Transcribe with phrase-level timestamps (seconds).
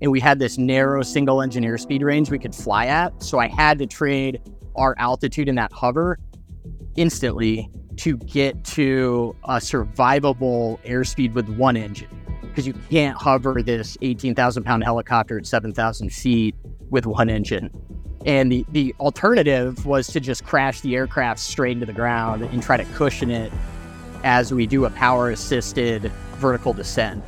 [0.00, 3.22] and we had this narrow single engine airspeed range we could fly at.
[3.22, 4.40] So I had to trade
[4.76, 6.18] our altitude in that hover
[6.96, 12.08] instantly to get to a survivable airspeed with one engine
[12.42, 16.54] because you can't hover this 18,000 pound helicopter at 7,000 feet
[16.90, 17.70] with one engine.
[18.26, 22.62] And the, the alternative was to just crash the aircraft straight into the ground and
[22.62, 23.52] try to cushion it
[24.24, 27.22] as we do a power assisted vertical descent.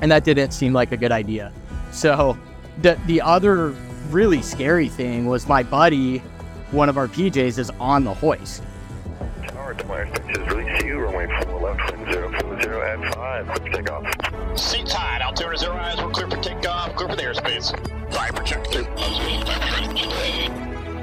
[0.00, 1.52] And that didn't seem like a good idea.
[1.92, 2.36] So
[2.80, 3.74] the the other
[4.10, 6.18] really scary thing was my buddy,
[6.70, 8.62] one of our PJs, is on the hoist.
[9.48, 13.56] Tower to my six is release you, runway 4 left, wind 040 at 5, clear
[13.56, 14.58] for takeoff.
[14.58, 17.72] Seat tied, altimeter zero eyes, we're clear for takeoff, clear for the airspace.
[18.10, 18.86] Viper check through.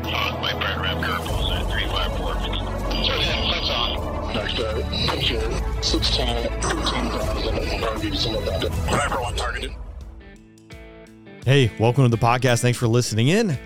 [0.09, 2.34] On my burn ramp curve was at 354.
[3.06, 4.34] Sorry, that's on.
[4.34, 4.73] Next, uh,
[5.08, 8.72] picture 16, 15,000, I'll give you some of that.
[8.90, 9.76] Viper one targeted.
[11.46, 12.62] Hey, welcome to the podcast.
[12.62, 13.58] Thanks for listening in.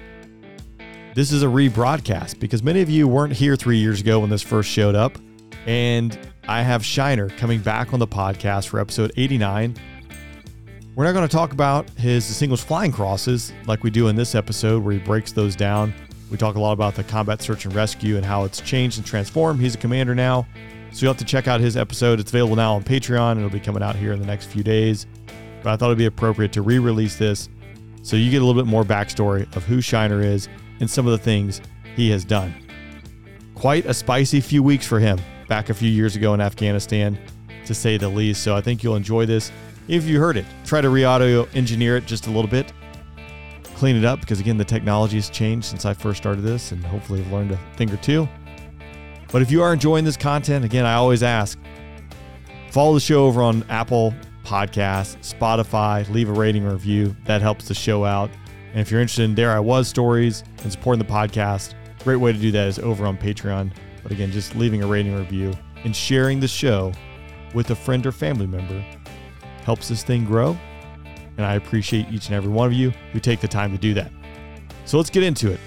[1.16, 4.42] This is a rebroadcast because many of you weren't here three years ago when this
[4.42, 5.18] first showed up.
[5.66, 9.76] And I have Shiner coming back on the podcast for episode 89.
[10.96, 14.36] We're not going to talk about his distinguished flying crosses like we do in this
[14.36, 15.94] episode, where he breaks those down.
[16.30, 19.06] We talk a lot about the combat search and rescue and how it's changed and
[19.06, 19.60] transformed.
[19.60, 20.48] He's a commander now.
[20.92, 22.20] So you'll have to check out his episode.
[22.20, 23.38] It's available now on Patreon.
[23.38, 25.08] It'll be coming out here in the next few days.
[25.64, 27.50] But I thought it'd be appropriate to re release this
[28.04, 31.14] so you get a little bit more backstory of who Shiner is and some of
[31.14, 31.62] the things
[31.96, 32.54] he has done.
[33.56, 37.18] Quite a spicy few weeks for him back a few years ago in Afghanistan,
[37.66, 38.44] to say the least.
[38.44, 39.52] So I think you'll enjoy this
[39.88, 40.46] if you heard it.
[40.66, 42.74] Try to re audio engineer it just a little bit,
[43.64, 46.84] clean it up because, again, the technology has changed since I first started this and
[46.86, 48.28] hopefully I've learned a thing or two.
[49.32, 51.58] But if you are enjoying this content, again, I always ask
[52.70, 54.14] follow the show over on Apple
[54.44, 57.16] Podcasts, Spotify, leave a rating or review.
[57.26, 58.30] That helps the show out.
[58.72, 62.34] And if you're interested in There I Was stories and supporting the podcast, great way
[62.34, 63.72] to do that is over on Patreon.
[64.02, 65.54] But again, just leaving a rating or review
[65.84, 66.92] and sharing the show
[67.54, 68.84] with a friend or family member
[69.64, 70.58] helps this thing grow.
[71.38, 73.94] And I appreciate each and every one of you who take the time to do
[73.94, 74.12] that.
[74.86, 75.60] So let's get into it.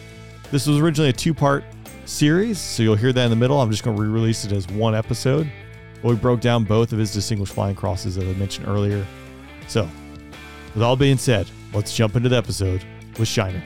[0.50, 1.64] This was originally a two part
[2.04, 3.60] series, so you'll hear that in the middle.
[3.60, 5.50] I'm just going to re release it as one episode.
[6.02, 9.04] But we broke down both of his distinguished flying crosses that I mentioned earlier.
[9.68, 9.88] So,
[10.74, 12.84] with all being said, let's jump into the episode
[13.18, 13.62] with Shiner.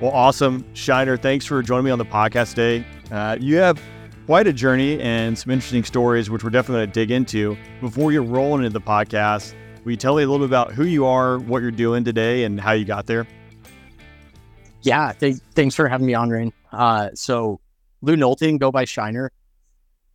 [0.00, 0.64] Well, awesome.
[0.74, 2.84] Shiner, thanks for joining me on the podcast today.
[3.10, 3.80] Uh, you have
[4.26, 7.56] quite a journey and some interesting stories, which we're definitely going to dig into.
[7.80, 9.54] Before you're rolling into the podcast,
[9.84, 12.44] will you tell me a little bit about who you are, what you're doing today,
[12.44, 13.28] and how you got there?
[14.82, 16.52] Yeah, th- thanks for having me on, Rain.
[16.72, 17.60] Uh, so,
[18.00, 19.30] Lou Nolting, go by Shiner.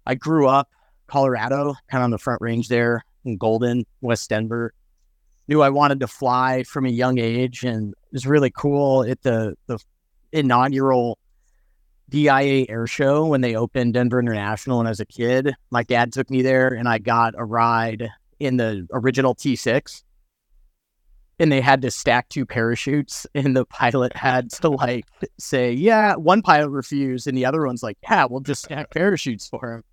[0.07, 0.69] I grew up
[1.07, 4.73] Colorado, kind of on the front range there in Golden, West Denver.
[5.49, 9.21] Knew I wanted to fly from a young age, and it was really cool at
[9.21, 9.79] the the
[10.31, 11.19] inaugural
[12.09, 14.79] DIA Air Show when they opened Denver International.
[14.79, 18.55] And as a kid, my dad took me there, and I got a ride in
[18.55, 20.03] the original T6
[21.39, 25.05] and they had to stack two parachutes and the pilot had to like
[25.39, 29.47] say yeah one pilot refused and the other one's like yeah we'll just stack parachutes
[29.47, 29.83] for him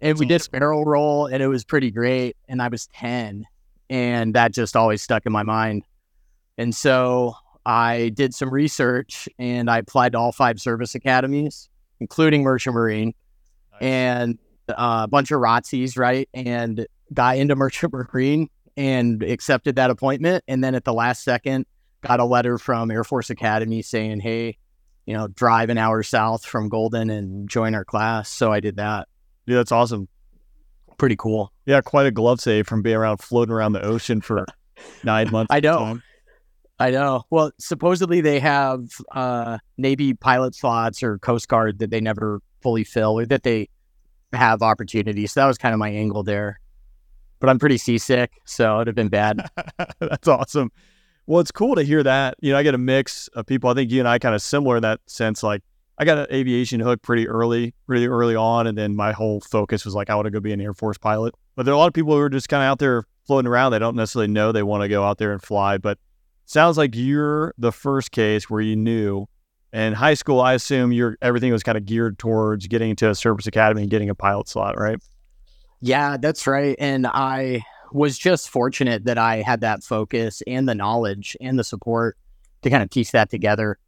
[0.00, 3.44] and we did a barrel roll and it was pretty great and i was 10
[3.90, 5.84] and that just always stuck in my mind
[6.56, 7.34] and so
[7.66, 11.68] i did some research and i applied to all five service academies
[12.00, 13.14] including merchant marine
[13.72, 13.82] nice.
[13.82, 14.38] and
[14.70, 20.44] uh, a bunch of ROTCs, right and got into merchant marine and accepted that appointment.
[20.46, 21.66] And then at the last second,
[22.02, 24.56] got a letter from Air Force Academy saying, hey,
[25.06, 28.28] you know, drive an hour south from Golden and join our class.
[28.28, 29.08] So I did that.
[29.48, 30.08] Yeah, that's awesome.
[30.98, 31.52] Pretty cool.
[31.66, 34.46] Yeah, quite a glove save from being around floating around the ocean for
[35.04, 35.48] nine months.
[35.52, 36.00] I know.
[36.78, 37.24] I know.
[37.30, 42.84] Well, supposedly they have uh, Navy pilot slots or Coast Guard that they never fully
[42.84, 43.68] fill or that they
[44.32, 45.32] have opportunities.
[45.32, 46.60] So that was kind of my angle there
[47.40, 49.48] but I'm pretty seasick, so it'd have been bad.
[50.00, 50.70] That's awesome.
[51.26, 52.36] Well, it's cool to hear that.
[52.40, 53.70] You know, I get a mix of people.
[53.70, 55.42] I think you and I kind of similar in that sense.
[55.42, 55.62] Like,
[55.98, 59.84] I got an aviation hook pretty early, really early on, and then my whole focus
[59.84, 61.34] was like, I want to go be an Air Force pilot.
[61.56, 63.48] But there are a lot of people who are just kind of out there floating
[63.48, 63.72] around.
[63.72, 65.76] They don't necessarily know they want to go out there and fly.
[65.76, 65.98] But
[66.46, 69.26] sounds like you're the first case where you knew.
[69.70, 73.14] In high school, I assume your everything was kind of geared towards getting into a
[73.14, 74.98] service academy and getting a pilot slot, right?
[75.80, 76.74] Yeah, that's right.
[76.78, 81.64] And I was just fortunate that I had that focus and the knowledge and the
[81.64, 82.16] support
[82.62, 83.78] to kind of piece that together.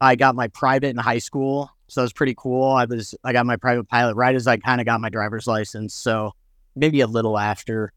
[0.00, 2.70] I got my private in high school, so it was pretty cool.
[2.72, 5.46] I was I got my private pilot right as I kind of got my driver's
[5.46, 6.32] license, so
[6.74, 7.92] maybe a little after.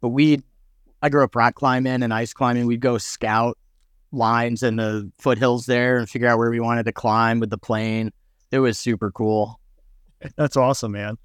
[0.00, 0.42] But we
[1.02, 2.66] I grew up rock climbing and ice climbing.
[2.66, 3.58] We'd go scout
[4.12, 7.58] lines in the foothills there and figure out where we wanted to climb with the
[7.58, 8.10] plane.
[8.50, 9.60] It was super cool.
[10.36, 11.16] That's awesome, man.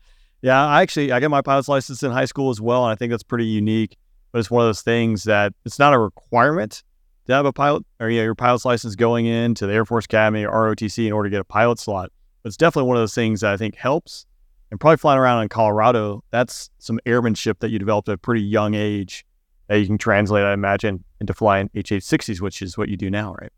[0.42, 2.96] Yeah, I actually I got my pilot's license in high school as well, and I
[2.96, 3.98] think that's pretty unique.
[4.32, 6.84] But it's one of those things that it's not a requirement
[7.26, 10.46] to have a pilot or yeah, your pilot's license going into the Air Force Academy
[10.46, 12.12] or ROTC in order to get a pilot slot.
[12.44, 14.26] But it's definitely one of those things that I think helps.
[14.72, 18.42] And probably flying around in Colorado, that's some airmanship that you developed at a pretty
[18.42, 19.26] young age
[19.68, 23.34] that you can translate, I imagine, into flying HH60s, which is what you do now,
[23.34, 23.52] right?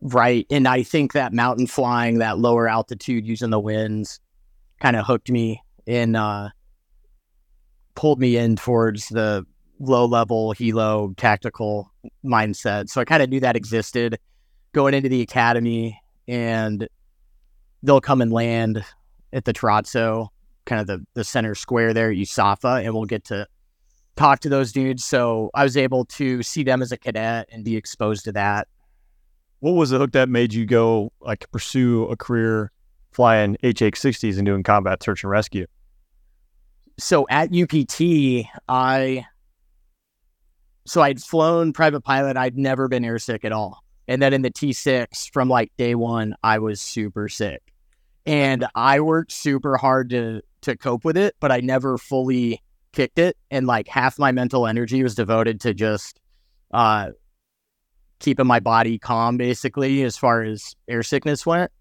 [0.00, 0.46] Right.
[0.50, 4.20] And I think that mountain flying, that lower altitude using the winds
[4.80, 6.50] kind of hooked me and uh,
[7.94, 9.46] pulled me in towards the
[9.82, 11.92] low level helo tactical
[12.24, 12.88] mindset.
[12.88, 14.18] So I kind of knew that existed
[14.72, 16.88] going into the academy and
[17.82, 18.84] they'll come and land
[19.32, 20.28] at the Terrazzo,
[20.66, 23.46] kind of the, the center square there at USAFA, and we'll get to
[24.16, 25.04] talk to those dudes.
[25.04, 28.68] So I was able to see them as a cadet and be exposed to that.
[29.60, 32.70] What was the hook that made you go like pursue a career
[33.12, 35.66] flying HH60s and doing combat search and rescue?
[36.98, 39.24] So at UPT, I
[40.84, 42.36] so I'd flown private pilot.
[42.36, 43.82] I'd never been airsick at all.
[44.08, 47.62] And then in the T6 from like day one, I was super sick.
[48.26, 52.62] And I worked super hard to to cope with it, but I never fully
[52.92, 53.36] kicked it.
[53.50, 56.20] And like half my mental energy was devoted to just
[56.72, 57.10] uh
[58.20, 61.72] keeping my body calm basically as far as air sickness went.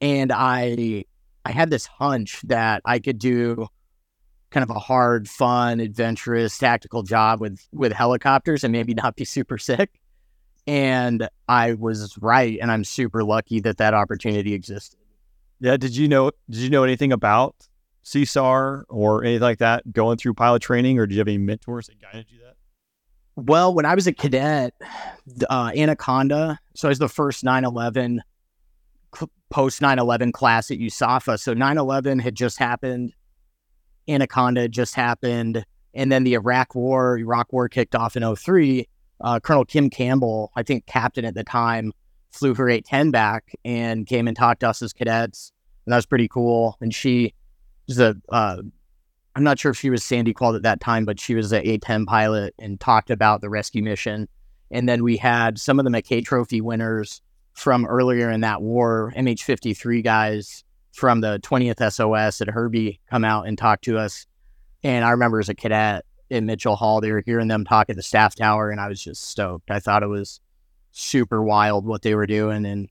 [0.00, 1.04] And I
[1.44, 3.68] I had this hunch that I could do
[4.56, 9.22] kind of a hard, fun, adventurous, tactical job with with helicopters and maybe not be
[9.22, 10.00] super sick.
[10.66, 14.98] And I was right, and I'm super lucky that that opportunity existed.
[15.60, 15.76] Yeah.
[15.76, 16.30] Did you know?
[16.48, 17.54] Did you know anything about
[18.02, 21.88] CSAR or anything like that going through pilot training, or did you have any mentors
[21.88, 22.54] that guided you that?
[23.36, 24.72] Well, when I was a cadet,
[25.50, 28.20] uh, Anaconda, so I was the first 9/11
[29.50, 31.38] post 9/11 class at USAFA.
[31.38, 33.12] So 9/11 had just happened
[34.08, 35.64] Anaconda just happened.
[35.94, 38.88] And then the Iraq War, Iraq War kicked off in 03.
[39.20, 41.92] Uh, Colonel Kim Campbell, I think captain at the time,
[42.30, 45.52] flew her A10 back and came and talked to us as cadets.
[45.86, 46.76] And that was pretty cool.
[46.80, 47.34] And she
[47.88, 48.58] was a, uh,
[49.34, 51.64] I'm not sure if she was Sandy called at that time, but she was an
[51.64, 54.28] A10 pilot and talked about the rescue mission.
[54.70, 57.22] And then we had some of the Mackay Trophy winners
[57.54, 60.64] from earlier in that war, MH53 guys
[60.96, 64.26] from the 20th SOS at Herbie come out and talk to us.
[64.82, 67.96] And I remember as a cadet in Mitchell Hall, they were hearing them talk at
[67.96, 69.70] the staff tower, and I was just stoked.
[69.70, 70.40] I thought it was
[70.92, 72.88] super wild what they were doing and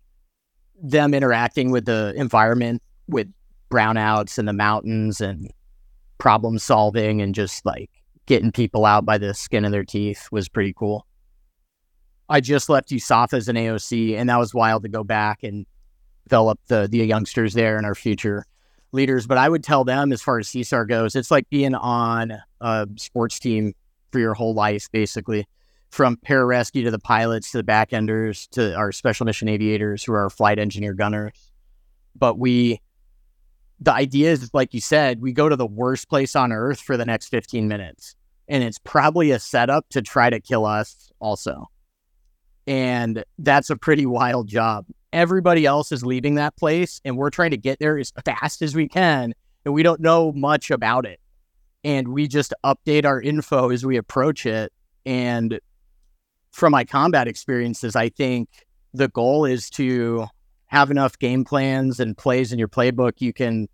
[0.79, 3.27] them interacting with the environment with
[3.71, 5.51] brownouts and the mountains and
[6.19, 7.89] problem solving and just like
[8.27, 11.07] getting people out by the skin of their teeth was pretty cool.
[12.29, 15.65] I just left USAFA as an AOC, and that was wild to go back and
[16.25, 18.45] develop the the youngsters there and our future
[18.91, 19.27] leaders.
[19.27, 22.87] But I would tell them, as far as CSAR goes, it's like being on a
[22.97, 23.73] sports team
[24.11, 25.47] for your whole life, basically,
[25.91, 30.21] from pararescue to the pilots to the backenders to our special mission aviators who are
[30.21, 31.51] our flight engineer gunners.
[32.15, 32.81] But we,
[33.79, 36.97] the idea is, like you said, we go to the worst place on earth for
[36.97, 38.15] the next 15 minutes.
[38.47, 41.65] And it's probably a setup to try to kill us also.
[42.67, 44.85] And that's a pretty wild job
[45.15, 48.75] everybody else is leaving that place and we're trying to get there as fast as
[48.75, 49.33] we can
[49.65, 51.19] and we don't know much about it.
[51.83, 54.73] And we just update our info as we approach it.
[55.05, 55.59] And
[56.51, 58.47] from my combat experiences i think
[58.93, 60.25] the goal is to
[60.67, 63.67] have enough game plans and plays in your playbook you can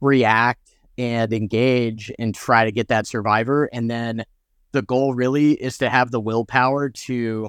[0.00, 3.70] react and engage and try to get that survivor.
[3.72, 4.24] And then
[4.72, 7.48] the goal really is to have the willpower to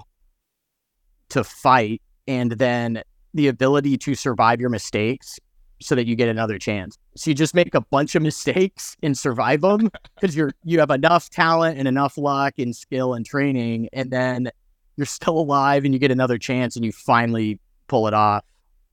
[1.30, 5.40] to fight and then the ability to survive your mistakes
[5.82, 6.98] so that you get another chance.
[7.16, 10.92] So you just make a bunch of mistakes and survive them because you're you have
[10.92, 14.52] enough talent and enough luck and skill and training, and then
[14.98, 18.44] you're still alive and you get another chance and you finally pull it off.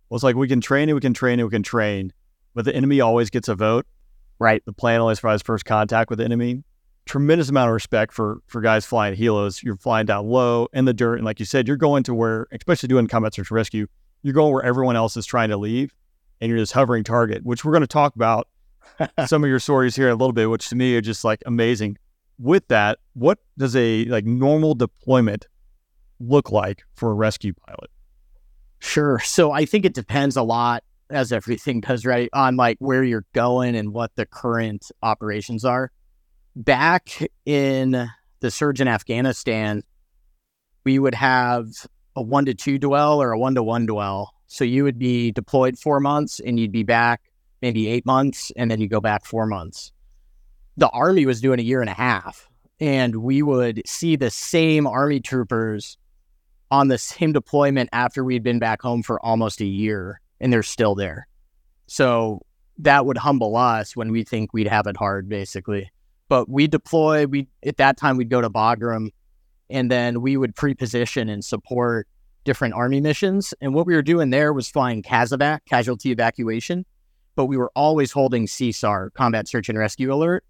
[0.09, 2.13] Well, it's like we can train and we can train and we can train,
[2.55, 3.87] but the enemy always gets a vote.
[4.39, 4.65] Right.
[4.65, 6.63] The plan always provides first contact with the enemy.
[7.07, 9.63] Tremendous amount of respect for for guys flying helos.
[9.63, 12.47] You're flying down low in the dirt, and like you said, you're going to where,
[12.53, 13.87] especially doing combat search and rescue,
[14.23, 15.95] you're going where everyone else is trying to leave
[16.41, 18.49] and you're this hovering target, which we're going to talk about
[19.27, 21.43] some of your stories here in a little bit, which to me are just like
[21.47, 21.99] amazing.
[22.39, 25.49] With that, what does a like normal deployment
[26.21, 27.91] look like for a rescue pilot?
[28.81, 29.19] Sure.
[29.21, 33.27] So I think it depends a lot, as everything does, right, on like where you're
[33.33, 35.91] going and what the current operations are.
[36.55, 37.11] Back
[37.45, 38.09] in
[38.41, 39.83] the surge in Afghanistan,
[40.85, 41.67] we would have
[42.19, 44.35] a one to two dwell or a one to one dwell.
[44.47, 47.23] So you would be deployed four months and you'd be back
[47.63, 49.93] maybe eight months and then you go back four months.
[50.77, 52.49] The Army was doing a year and a half,
[52.81, 55.99] and we would see the same Army troopers
[56.71, 60.63] on the same deployment after we'd been back home for almost a year and they're
[60.63, 61.27] still there.
[61.87, 62.43] So
[62.79, 65.91] that would humble us when we think we'd have it hard, basically.
[66.29, 69.09] But we deploy, we at that time we'd go to Bagram
[69.71, 72.09] and then we would pre-position and support
[72.45, 73.53] different army missions.
[73.61, 76.87] And what we were doing there was flying CASEVAC, casualty evacuation,
[77.37, 80.45] but we were always holding CSAR, combat search and rescue alert.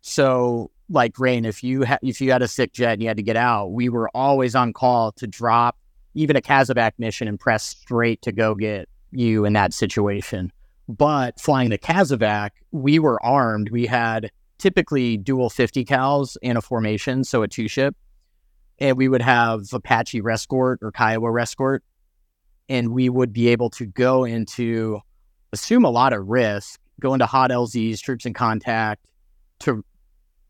[0.00, 3.16] So like Rain, if you ha- if you had a sick jet and you had
[3.16, 5.76] to get out, we were always on call to drop
[6.14, 10.52] even a CASEVAC mission and press straight to go get you in that situation.
[10.88, 13.70] But flying the CASEVAC, we were armed.
[13.70, 17.96] We had typically dual 50 cals in a formation, so a two ship.
[18.82, 21.84] And we would have Apache Rescort or Kiowa Rescort.
[22.68, 24.98] And we would be able to go into,
[25.52, 29.04] assume a lot of risk, go into hot LZs, troops in contact
[29.60, 29.84] to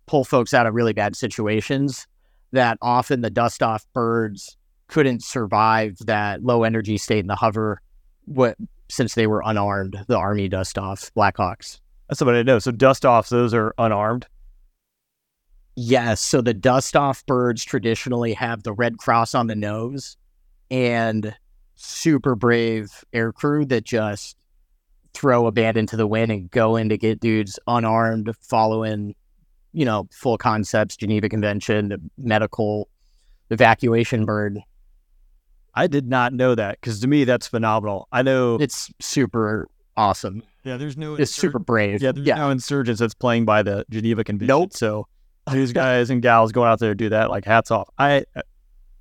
[0.06, 2.06] pull folks out of really bad situations
[2.52, 7.82] that often the dust off birds couldn't survive that low energy state in the hover
[8.24, 8.56] what
[8.88, 11.80] since they were unarmed, the Army dust offs, Blackhawks.
[12.08, 12.58] That's somebody I know.
[12.58, 14.26] So dust offs, those are unarmed.
[15.76, 16.20] Yes.
[16.20, 20.16] So the dust off birds traditionally have the red cross on the nose
[20.70, 21.34] and
[21.74, 24.36] super brave aircrew that just
[25.14, 29.14] throw a band into the wind and go in to get dudes unarmed, following,
[29.72, 32.88] you know, full concepts, Geneva Convention, the medical
[33.50, 34.58] evacuation bird.
[35.74, 38.08] I did not know that because to me that's phenomenal.
[38.12, 40.42] I know It's super awesome.
[40.64, 42.02] Yeah, there's no It's super brave.
[42.02, 42.36] Yeah, there's yeah.
[42.36, 44.48] no insurgents that's playing by the Geneva Convention.
[44.48, 44.72] Nope.
[44.74, 45.06] So
[45.50, 47.88] these guys and gals going out there to do that, like hats off.
[47.98, 48.24] I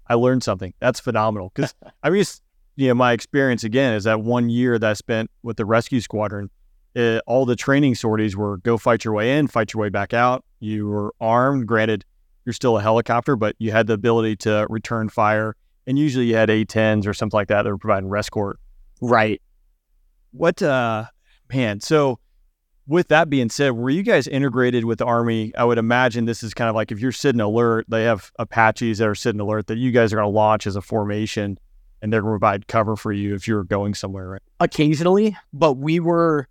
[0.08, 0.74] I learned something.
[0.80, 2.24] That's phenomenal because I mean,
[2.76, 6.02] you know, my experience again is that one year that I spent with the rescue
[6.02, 6.50] squadron.
[6.96, 10.14] uh all the training sorties were go fight your way in, fight your way back
[10.14, 10.44] out.
[10.60, 11.68] You were armed.
[11.68, 12.06] Granted,
[12.46, 15.56] you're still a helicopter, but you had the ability to return fire.
[15.88, 18.60] And usually you had A10s or something like that that were providing rescort.
[19.02, 19.42] Right.
[20.32, 21.06] What uh
[21.54, 22.20] man, so
[22.92, 25.54] with that being said, were you guys integrated with the Army?
[25.58, 28.98] I would imagine this is kind of like if you're sitting alert, they have Apaches
[28.98, 31.58] that are sitting alert that you guys are going to launch as a formation
[32.02, 34.42] and they're going to provide cover for you if you're going somewhere, right?
[34.60, 36.48] occasionally, but we were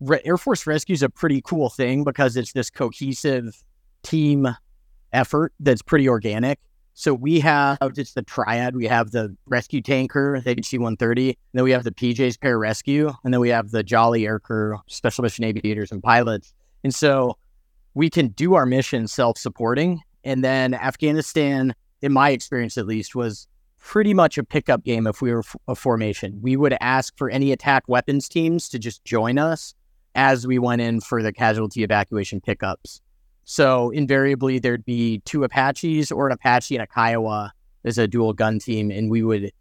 [0.00, 3.62] Re- Air Force Rescue is a pretty cool thing because it's this cohesive
[4.02, 4.48] team
[5.12, 6.58] effort that's pretty organic.
[6.94, 8.76] So we have oh, it's the triad.
[8.76, 13.34] We have the rescue tanker, the HC 130, then we have the PJs Pararescue, and
[13.34, 16.54] then we have the Jolly Air Crew, special mission aviators and pilots.
[16.84, 17.36] And so
[17.94, 20.00] we can do our mission self supporting.
[20.22, 23.48] And then Afghanistan, in my experience at least, was
[23.80, 26.38] pretty much a pickup game if we were a formation.
[26.40, 29.74] We would ask for any attack weapons teams to just join us
[30.14, 33.00] as we went in for the casualty evacuation pickups.
[33.44, 37.52] So invariably there'd be two Apaches or an Apache and a Kiowa
[37.84, 39.52] as a dual gun team, and we would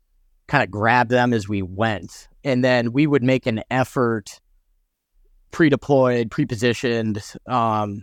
[0.47, 2.27] kind of grab them as we went.
[2.43, 4.39] And then we would make an effort
[5.51, 8.01] pre-deployed, pre-positioned, um,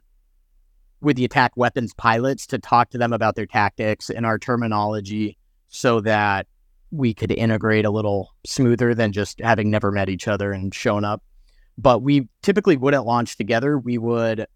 [1.01, 5.39] with the attack weapons pilots to talk to them about their tactics and our terminology
[5.69, 6.47] so that
[6.91, 11.05] we could integrate a little smoother than just having never met each other and shown
[11.05, 11.23] up.
[11.79, 13.79] But we typically wouldn't launch together.
[13.79, 14.47] We would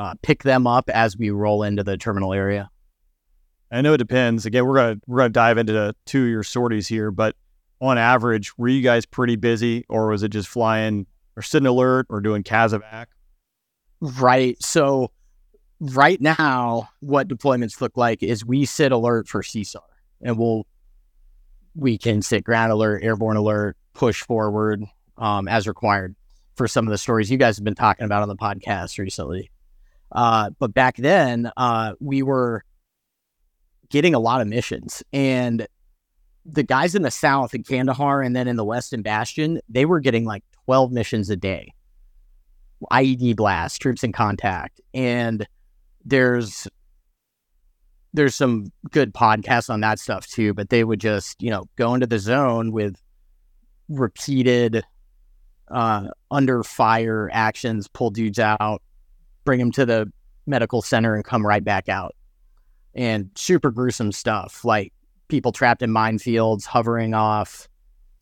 [0.00, 2.70] uh, pick them up as we roll into the terminal area.
[3.70, 4.46] I know it depends.
[4.46, 7.36] Again, we're gonna we're gonna dive into the two of your sorties here, but
[7.82, 12.06] on average, were you guys pretty busy, or was it just flying or sitting alert
[12.08, 13.06] or doing CASEVAC?
[14.00, 14.60] Right.
[14.62, 15.12] So,
[15.78, 19.82] right now, what deployments look like is we sit alert for CSAR,
[20.22, 20.66] and we'll
[21.74, 24.82] we can sit ground alert, airborne alert, push forward
[25.18, 26.16] um, as required
[26.54, 29.50] for some of the stories you guys have been talking about on the podcast recently.
[30.12, 32.64] Uh, but back then, uh, we were
[33.90, 35.66] getting a lot of missions, and
[36.44, 39.84] the guys in the south in Kandahar and then in the west in Bastion, they
[39.84, 41.72] were getting like twelve missions a day.
[42.90, 45.46] IED blast, troops in contact, and
[46.04, 46.66] there's
[48.12, 50.54] there's some good podcasts on that stuff too.
[50.54, 52.96] But they would just you know go into the zone with
[53.88, 54.82] repeated
[55.70, 58.82] uh, under fire actions, pull dudes out,
[59.50, 60.08] bring them to the
[60.46, 62.14] medical center, and come right back out.
[62.94, 64.92] And super gruesome stuff like
[65.26, 67.68] people trapped in minefields, hovering off,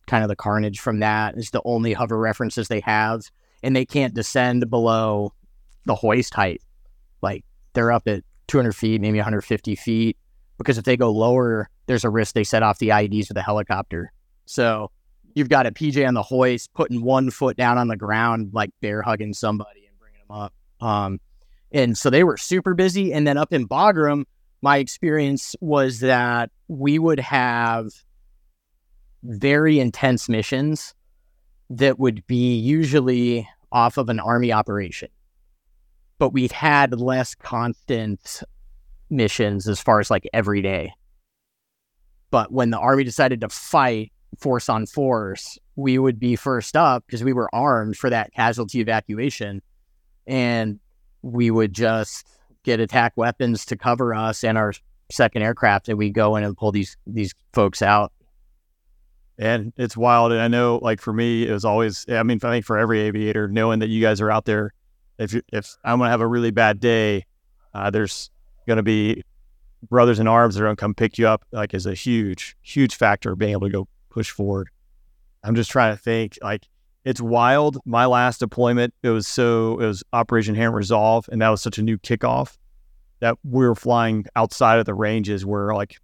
[0.07, 3.21] kind of the carnage from that is the only hover references they have
[3.61, 5.31] and they can't descend below
[5.85, 6.63] the hoist height.
[7.21, 10.17] Like they're up at 200 feet, maybe 150 feet,
[10.57, 13.43] because if they go lower, there's a risk they set off the IEDs with a
[13.43, 14.11] helicopter.
[14.47, 14.89] So
[15.35, 18.71] you've got a PJ on the hoist, putting one foot down on the ground, like
[18.81, 20.53] bear hugging somebody and bringing them up.
[20.81, 21.19] Um,
[21.71, 23.13] and so they were super busy.
[23.13, 24.25] And then up in Bagram,
[24.61, 27.89] my experience was that we would have
[29.23, 30.93] very intense missions
[31.69, 35.09] that would be usually off of an army operation.
[36.17, 38.41] But we had less constant
[39.09, 40.93] missions as far as like every day.
[42.31, 47.05] But when the army decided to fight force on force, we would be first up
[47.05, 49.61] because we were armed for that casualty evacuation.
[50.29, 50.79] And
[51.21, 52.25] we would just
[52.63, 54.73] get attack weapons to cover us and our
[55.11, 58.13] second aircraft and we go in and pull these these folks out
[59.39, 60.33] and it's wild.
[60.33, 62.05] And I know, like for me, it was always.
[62.09, 64.73] I mean, I think for every aviator, knowing that you guys are out there,
[65.17, 67.25] if you, if I'm gonna have a really bad day,
[67.73, 68.29] uh, there's
[68.67, 69.23] gonna be
[69.89, 71.45] brothers in arms that are gonna come pick you up.
[71.51, 74.69] Like, is a huge, huge factor of being able to go push forward.
[75.41, 76.37] I'm just trying to think.
[76.41, 76.67] Like,
[77.05, 77.77] it's wild.
[77.85, 81.77] My last deployment, it was so it was Operation Inherent Resolve, and that was such
[81.77, 82.57] a new kickoff
[83.19, 85.97] that we were flying outside of the ranges where like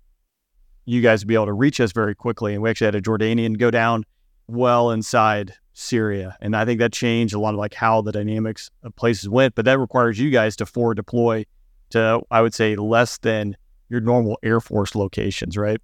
[0.86, 2.54] you guys to be able to reach us very quickly.
[2.54, 4.04] And we actually had a Jordanian go down
[4.48, 6.38] well inside Syria.
[6.42, 9.56] And I think that changed a lot of like how the dynamics of places went.
[9.56, 11.46] But that requires you guys to forward deploy
[11.90, 13.58] to, I would say, less than
[13.90, 15.82] your normal Air Force locations, right?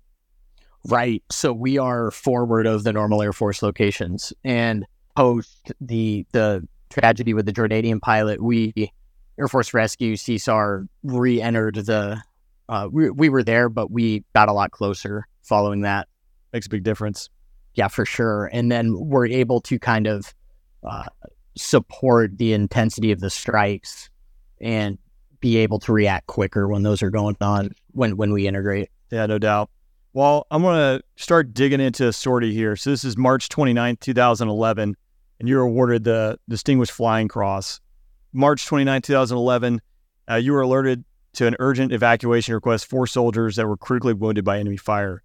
[0.87, 1.23] Right.
[1.31, 4.33] So we are forward of the normal Air Force locations.
[4.43, 8.91] And post the the tragedy with the Jordanian pilot, we
[9.39, 12.21] Air Force Rescue CSAR re-entered the
[12.69, 16.07] uh, we, we were there, but we got a lot closer following that.
[16.53, 17.29] Makes a big difference.
[17.73, 18.49] Yeah, for sure.
[18.53, 20.33] And then we're able to kind of
[20.87, 21.05] uh,
[21.57, 24.09] support the intensity of the strikes
[24.59, 24.97] and
[25.39, 28.89] be able to react quicker when those are going on when when we integrate.
[29.11, 29.69] Yeah, no doubt.
[30.13, 32.75] Well, I'm going to start digging into a sortie here.
[32.75, 34.97] So this is March 29th, 2011,
[35.39, 37.79] and you're awarded the Distinguished Flying Cross.
[38.33, 39.81] March 29th, 2011,
[40.29, 44.43] uh, you were alerted to an urgent evacuation request for soldiers that were critically wounded
[44.43, 45.23] by enemy fire.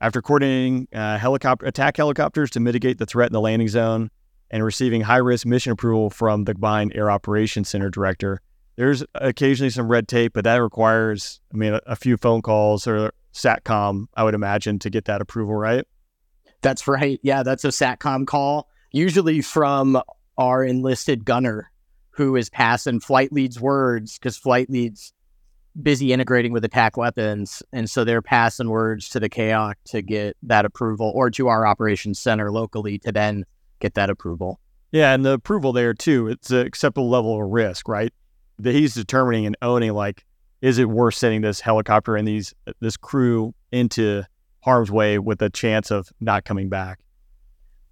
[0.00, 4.10] After coordinating uh, helicopter attack helicopters to mitigate the threat in the landing zone
[4.50, 8.40] and receiving high risk mission approval from the Combined Air Operations Center director,
[8.76, 12.86] there's occasionally some red tape, but that requires, I mean, a, a few phone calls
[12.86, 15.84] or SATCOM, I would imagine, to get that approval, right?
[16.62, 17.20] That's right.
[17.22, 20.00] Yeah, that's a SATCOM call, usually from
[20.38, 21.70] our enlisted gunner
[22.10, 25.12] who is passing flight leads words because flight leads
[25.82, 30.34] busy integrating with attack weapons, and so they're passing words to the CAOC to get
[30.42, 33.44] that approval, or to our operations center locally to then
[33.80, 34.58] get that approval.
[34.92, 36.28] Yeah, and the approval there too.
[36.28, 38.14] It's an acceptable level of risk, right?
[38.58, 39.92] That he's determining and owning.
[39.92, 40.24] Like,
[40.60, 44.22] is it worth sending this helicopter and these this crew into
[44.60, 47.00] harm's way with a chance of not coming back?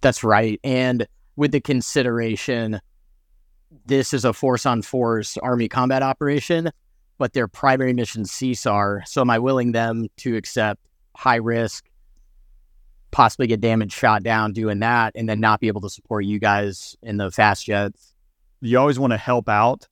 [0.01, 2.79] That's right, and with the consideration,
[3.85, 6.71] this is a force on force army combat operation
[7.17, 9.07] but their primary mission CSAR.
[9.07, 10.81] So am I willing them to accept
[11.15, 11.85] high risk,
[13.11, 16.39] possibly get damaged, shot down doing that, and then not be able to support you
[16.39, 18.13] guys in the fast jets?
[18.61, 19.87] You always want to help out,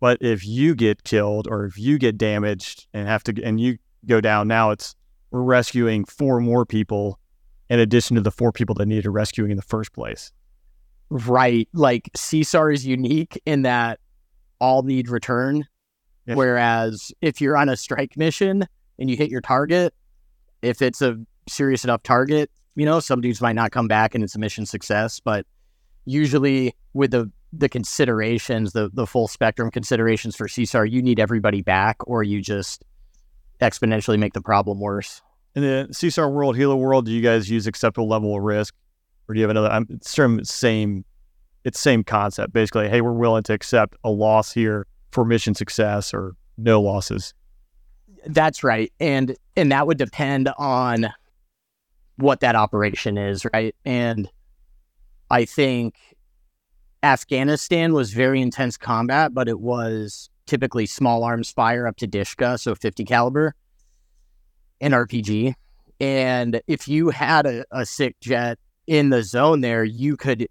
[0.00, 3.78] but if you get killed or if you get damaged and have to and you
[4.06, 4.94] go down, now it's
[5.30, 7.18] we're rescuing four more people
[7.68, 10.32] in addition to the four people that needed rescuing in the first place.
[11.10, 11.68] Right.
[11.72, 14.00] Like CSAR is unique in that
[14.60, 15.64] all need return
[16.26, 16.34] yeah.
[16.34, 18.66] Whereas if you're on a strike mission
[18.98, 19.94] and you hit your target,
[20.62, 21.16] if it's a
[21.48, 24.66] serious enough target, you know, some dudes might not come back and it's a mission
[24.66, 25.20] success.
[25.20, 25.46] But
[26.04, 31.62] usually with the the considerations, the the full spectrum considerations for CSAR, you need everybody
[31.62, 32.84] back or you just
[33.60, 35.22] exponentially make the problem worse.
[35.54, 38.74] In the CSAR world, Hilo world, do you guys use acceptable level of risk?
[39.28, 41.04] Or do you have another I'm it's same
[41.64, 42.52] it's same concept.
[42.52, 47.34] Basically, hey, we're willing to accept a loss here for mission success or no losses.
[48.26, 48.92] That's right.
[49.00, 51.12] And and that would depend on
[52.16, 53.74] what that operation is, right?
[53.84, 54.30] And
[55.30, 55.96] I think
[57.02, 62.58] Afghanistan was very intense combat, but it was typically small arms fire up to Dishka,
[62.58, 63.54] so 50 caliber
[64.80, 65.54] and RPG.
[66.00, 70.48] And if you had a, a sick jet in the zone there, you could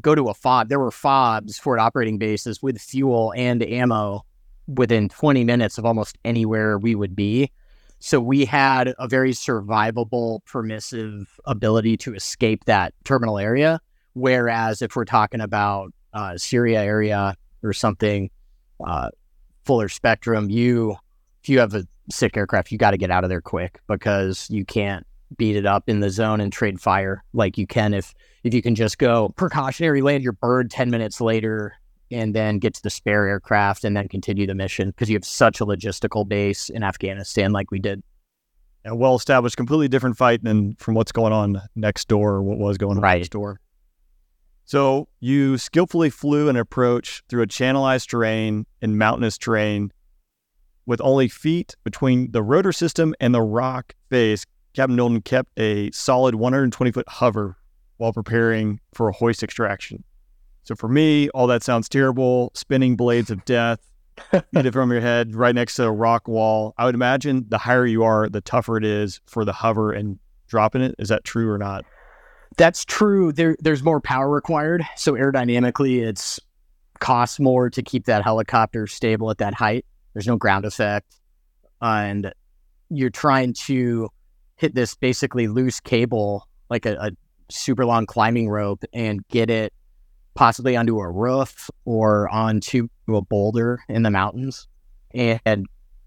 [0.00, 0.68] go to a fob.
[0.68, 4.24] There were fobs for an operating bases with fuel and ammo
[4.66, 7.50] within 20 minutes of almost anywhere we would be.
[7.98, 13.80] So we had a very survivable, permissive ability to escape that terminal area.
[14.14, 18.30] Whereas if we're talking about uh, Syria area or something
[18.84, 19.10] uh,
[19.64, 20.96] fuller spectrum, you
[21.42, 24.48] if you have a sick aircraft, you got to get out of there quick because
[24.50, 28.12] you can't beat it up in the zone and trade fire like you can if
[28.42, 31.72] if you can just go precautionary land your bird 10 minutes later
[32.10, 35.24] and then get to the spare aircraft and then continue the mission because you have
[35.24, 38.02] such a logistical base in Afghanistan like we did.
[38.84, 42.58] A well established, completely different fight than from what's going on next door or what
[42.58, 43.18] was going on Right.
[43.18, 43.60] next door.
[44.70, 49.92] So you skillfully flew an approach through a channelized terrain and mountainous terrain
[50.86, 54.44] with only feet between the rotor system and the rock face.
[54.72, 57.56] Captain Milton kept a solid 120 foot hover
[57.96, 60.04] while preparing for a hoist extraction.
[60.62, 62.52] So for me, all that sounds terrible.
[62.54, 63.80] Spinning blades of death,
[64.30, 66.74] hit it from your head right next to a rock wall.
[66.78, 70.20] I would imagine the higher you are, the tougher it is for the hover and
[70.46, 70.94] dropping it.
[71.00, 71.84] Is that true or not?
[72.56, 73.32] That's true.
[73.32, 74.82] There, there's more power required.
[74.96, 76.38] So aerodynamically, it's
[76.98, 79.86] costs more to keep that helicopter stable at that height.
[80.12, 81.16] There's no ground effect,
[81.80, 82.32] and
[82.90, 84.10] you're trying to
[84.56, 87.10] hit this basically loose cable, like a, a
[87.48, 89.72] super long climbing rope, and get it
[90.34, 94.68] possibly onto a roof or onto a boulder in the mountains,
[95.14, 95.66] and, and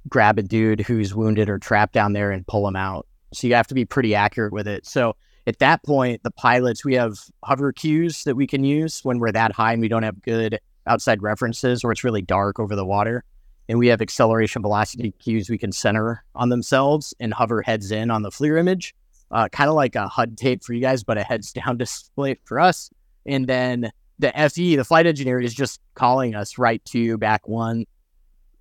[0.09, 3.07] grab a dude who's wounded or trapped down there and pull him out.
[3.33, 4.85] So you have to be pretty accurate with it.
[4.85, 9.19] So at that point, the pilots, we have hover cues that we can use when
[9.19, 12.75] we're that high and we don't have good outside references or it's really dark over
[12.75, 13.23] the water.
[13.67, 18.11] And we have acceleration velocity cues we can center on themselves and hover heads in
[18.11, 18.93] on the FLIR image,
[19.31, 22.37] uh, kind of like a HUD tape for you guys, but a heads down display
[22.45, 22.89] for us.
[23.25, 27.85] And then the FE, the flight engineer, is just calling us right to back one.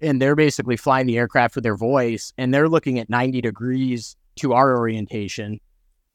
[0.00, 4.16] And they're basically flying the aircraft with their voice and they're looking at 90 degrees
[4.36, 5.60] to our orientation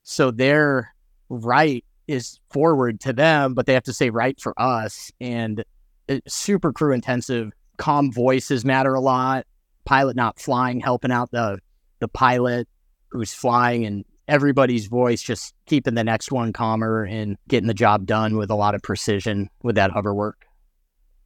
[0.10, 0.96] so their
[1.28, 5.12] right is forward to them, but they have to say right for us.
[5.20, 5.66] And
[6.08, 7.52] uh, super crew intensive.
[7.76, 9.46] Calm voices matter a lot.
[9.84, 11.60] Pilot not flying, helping out the
[12.00, 12.70] the pilot
[13.10, 18.06] who's flying, and everybody's voice just keeping the next one calmer and getting the job
[18.06, 20.46] done with a lot of precision with that hover work.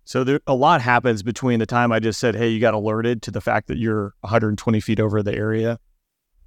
[0.06, 3.22] So there a lot happens between the time I just said, "Hey, you got alerted,"
[3.22, 5.78] to the fact that you're 120 feet over the area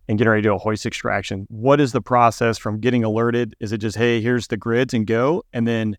[0.08, 1.46] and getting ready to do a hoist extraction.
[1.48, 3.54] What is the process from getting alerted?
[3.60, 5.96] Is it just, "Hey, here's the grids and go," and then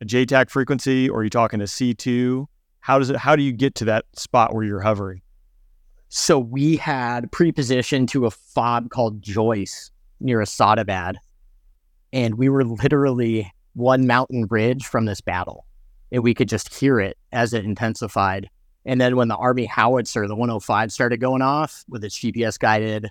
[0.00, 2.46] a JTAC frequency, or are you talking to C2?
[2.80, 3.16] How does it?
[3.16, 5.22] How do you get to that spot where you're hovering?
[6.08, 11.16] So we had pre-positioned to a fob called Joyce near Asadabad,
[12.12, 15.66] and we were literally one mountain ridge from this battle,
[16.12, 18.48] and we could just hear it as it intensified.
[18.86, 23.10] And then when the Army howitzer, the 105, started going off with its GPS guided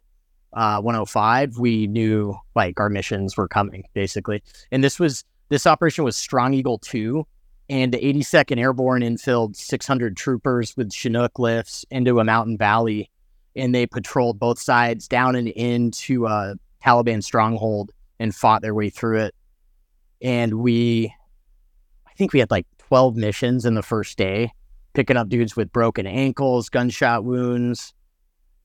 [0.54, 4.42] uh, 105, we knew like our missions were coming basically.
[4.72, 7.28] And this was this operation was Strong Eagle 2,
[7.70, 13.12] and the 82nd Airborne infilled 600 troopers with Chinook lifts into a mountain valley,
[13.56, 18.90] and they patrolled both sides down and into a Taliban stronghold and fought their way
[18.90, 19.36] through it.
[20.22, 21.14] And we,
[22.08, 24.52] I think we had like 12 missions in the first day,
[24.96, 27.94] picking up dudes with broken ankles, gunshot wounds,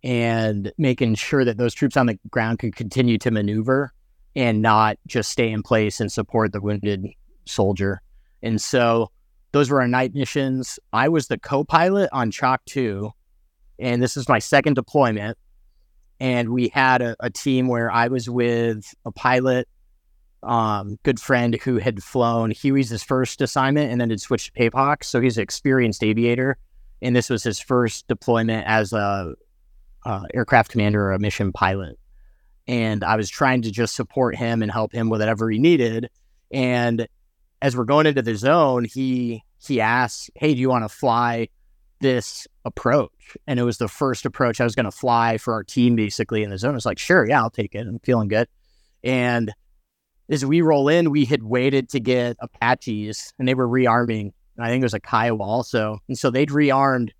[0.02, 3.92] and making sure that those troops on the ground could continue to maneuver
[4.34, 7.06] and not just stay in place and support the wounded
[7.46, 8.00] soldier.
[8.42, 9.10] And so
[9.52, 10.78] those were our night missions.
[10.92, 13.10] I was the co pilot on Chalk 2,
[13.80, 15.36] and this is my second deployment.
[16.20, 19.66] And we had a, a team where I was with a pilot,
[20.42, 24.52] um, good friend who had flown Huey's his first assignment and then had switched to
[24.52, 25.04] Pave Hawk.
[25.04, 26.56] So he's an experienced aviator.
[27.02, 29.34] And this was his first deployment as a
[30.04, 31.98] uh, aircraft commander or a mission pilot.
[32.66, 36.10] And I was trying to just support him and help him with whatever he needed.
[36.50, 37.08] And
[37.62, 41.48] as we're going into the zone, he he asks, "Hey, do you want to fly
[42.00, 45.64] this approach?" And it was the first approach I was going to fly for our
[45.64, 46.72] team, basically in the zone.
[46.72, 47.86] I was like, "Sure, yeah, I'll take it.
[47.86, 48.48] I'm feeling good."
[49.02, 49.52] And
[50.30, 54.32] as we roll in, we had waited to get Apaches, and they were rearming.
[54.58, 57.10] I think it was a Kiowa also, and so they'd rearmed,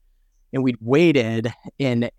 [0.53, 2.11] and we'd waited in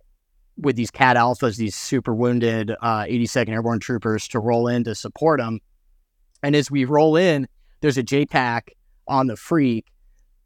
[0.58, 4.96] with these Cat Alphas, these super wounded uh, 82nd Airborne troopers, to roll in to
[4.96, 5.60] support them.
[6.44, 7.48] And as we roll in,
[7.82, 8.70] there's a JTAC
[9.08, 9.86] on the freak.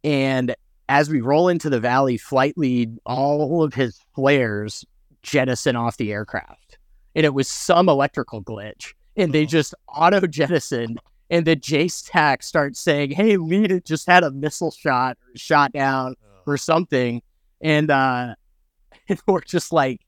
[0.04, 0.56] And
[0.90, 4.86] as we roll into the valley, flight lead, all of his flares
[5.24, 6.78] jettison off the aircraft.
[7.16, 8.94] And it was some electrical glitch.
[9.18, 11.00] And they just auto jettisoned.
[11.30, 16.16] And the JTAC starts saying, Hey, lead just had a missile shot or shot down
[16.46, 17.22] or something.
[17.62, 18.36] And uh
[19.10, 20.02] and we're just like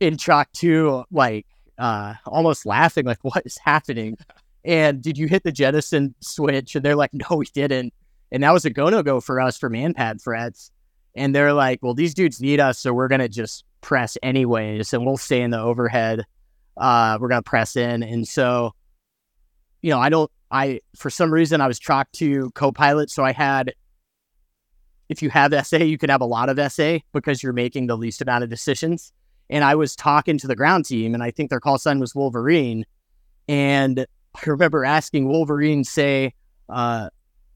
[0.00, 1.46] in chalk two, like
[1.78, 4.16] uh almost laughing, like, what is happening?
[4.64, 6.74] And did you hit the jettison switch?
[6.74, 7.92] And they're like, no, we didn't.
[8.30, 10.70] And that was a go no go for us for manpad threats.
[11.16, 15.04] And they're like, well, these dudes need us, so we're gonna just press anyways, and
[15.04, 16.24] we'll stay in the overhead.
[16.78, 18.72] Uh, we're gonna press in, and so,
[19.82, 20.30] you know, I don't.
[20.50, 23.74] I for some reason I was chalked to co-pilot, so I had.
[25.08, 27.96] If you have SA, you can have a lot of SA because you're making the
[27.96, 29.10] least amount of decisions.
[29.48, 32.14] And I was talking to the ground team, and I think their call sign was
[32.14, 32.84] Wolverine.
[33.48, 36.34] And I remember asking Wolverine, say,
[36.68, 37.08] uh,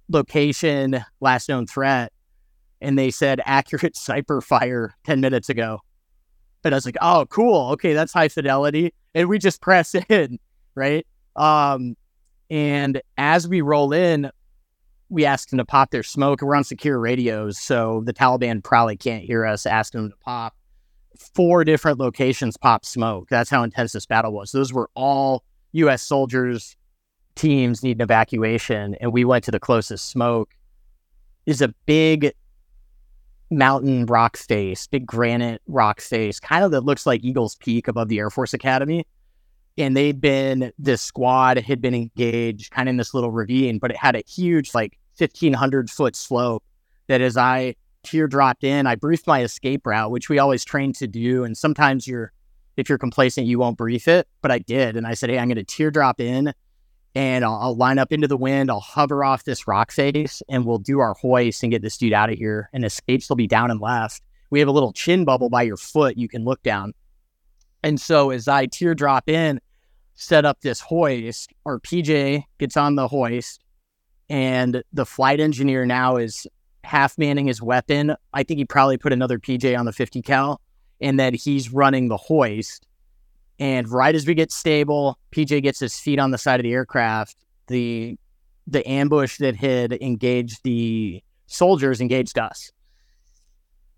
[0.09, 2.13] location, last known threat,
[2.81, 5.81] and they said accurate sniper fire 10 minutes ago.
[6.65, 7.71] And I was like, oh, cool.
[7.73, 8.95] Okay, that's high fidelity.
[9.15, 10.39] And we just press in,
[10.75, 11.07] right?
[11.37, 11.97] Um,
[12.51, 14.31] and as we roll in,
[15.09, 16.41] we ask them to pop their smoke.
[16.41, 19.67] We're on secure radios, so the Taliban probably can't hear us.
[19.67, 20.55] Ask them to pop.
[21.35, 23.29] Four different locations pop smoke.
[23.29, 24.53] That's how intense this battle was.
[24.53, 26.03] Those were all U.S.
[26.03, 26.77] soldiers
[27.35, 30.55] teams need an evacuation, and we went to the closest smoke.
[31.45, 32.33] Is a big
[33.53, 38.09] mountain rock face, big granite rock face, kind of that looks like Eagles Peak above
[38.09, 39.07] the Air Force Academy.
[39.79, 43.91] And they'd been this squad had been engaged kind of in this little ravine, but
[43.91, 46.63] it had a huge like fifteen hundred foot slope
[47.07, 51.07] that as I teardropped in, I briefed my escape route, which we always train to
[51.07, 51.45] do.
[51.45, 52.33] And sometimes you're
[52.77, 54.29] if you're complacent, you won't brief it.
[54.41, 54.97] But I did.
[54.97, 56.53] And I said, Hey, I'm gonna teardrop in
[57.15, 58.71] and I'll, I'll, line up into the wind.
[58.71, 62.13] I'll hover off this rock face and we'll do our hoist and get this dude
[62.13, 62.71] out of here.
[62.73, 64.23] And escapes will be down and left.
[64.51, 66.17] We have a little chin bubble by your foot.
[66.17, 66.95] You can look down.
[67.83, 69.61] And so as I teardrop in,
[70.15, 73.61] set up this hoist, our PJ gets on the hoist,
[74.29, 76.47] and the flight engineer now is
[76.85, 78.15] half manning his weapon.
[78.33, 80.61] I think he probably put another PJ on the 50 cal,
[81.01, 82.87] and then he's running the hoist
[83.59, 86.73] and right as we get stable, PJ gets his feet on the side of the
[86.73, 87.37] aircraft.
[87.69, 88.17] The
[88.67, 92.71] the ambush that had engaged the soldiers engaged us.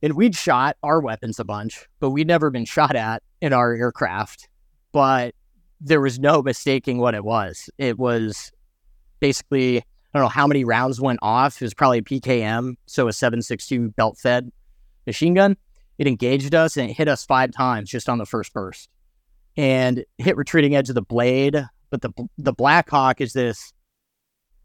[0.02, 3.74] And we'd shot our weapons a bunch, but we'd never been shot at in our
[3.74, 4.48] aircraft.
[4.92, 5.34] But
[5.80, 7.68] there was no mistaking what it was.
[7.78, 8.52] It was
[9.20, 9.82] basically, I
[10.14, 11.60] don't know how many rounds went off.
[11.60, 14.50] It was probably a PKM, so a 762 belt fed
[15.06, 15.56] machine gun.
[15.98, 18.88] It engaged us and it hit us five times just on the first burst
[19.56, 21.64] and hit retreating edge of the blade.
[21.90, 23.72] But the the Blackhawk is this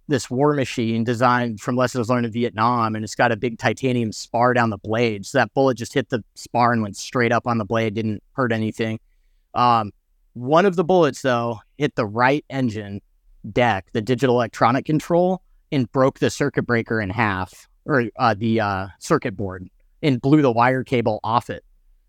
[0.07, 4.11] this war machine designed from lessons learned in Vietnam, and it's got a big titanium
[4.11, 5.25] spar down the blade.
[5.25, 8.23] So that bullet just hit the spar and went straight up on the blade, didn't
[8.33, 8.99] hurt anything.
[9.53, 9.91] Um,
[10.33, 13.01] one of the bullets though hit the right engine
[13.51, 18.59] deck, the digital electronic control, and broke the circuit breaker in half, or uh, the
[18.59, 19.67] uh, circuit board,
[20.01, 21.63] and blew the wire cable off it.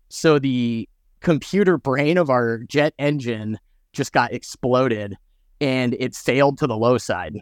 [0.09, 0.89] So the
[1.21, 3.59] computer brain of our jet engine
[3.93, 5.17] just got exploded
[5.59, 7.39] and it failed to the low side.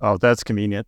[0.00, 0.86] Oh, that's convenient.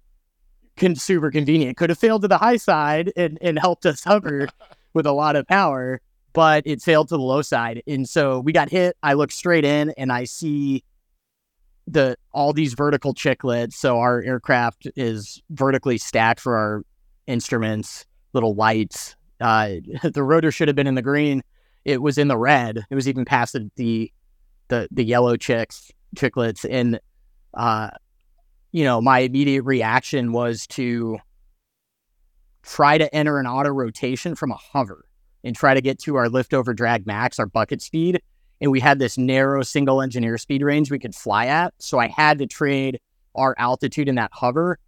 [0.76, 1.76] Con- super convenient.
[1.76, 4.48] Could have failed to the high side and, and helped us hover
[4.94, 6.00] with a lot of power,
[6.33, 7.83] but it failed to the low side.
[7.87, 8.96] And so we got hit.
[9.02, 10.83] I look straight in and I see
[11.87, 13.74] the all these vertical chiclets.
[13.74, 16.83] So our aircraft is vertically stacked for our
[17.26, 19.14] instruments, little lights.
[19.40, 21.42] Uh, the rotor should have been in the green
[21.87, 22.85] it was in the red.
[22.90, 23.70] It was even past the
[24.68, 26.99] the the, yellow chicks chiclets, and
[27.55, 27.90] uh,
[28.72, 31.18] you know, my immediate reaction was to
[32.64, 35.05] try to enter an auto rotation from a hover
[35.44, 38.20] and try to get to our liftover drag max, our bucket speed.
[38.61, 41.72] And we had this narrow single engine airspeed range we could fly at.
[41.79, 42.99] So I had to trade
[43.37, 44.81] our altitude in that hover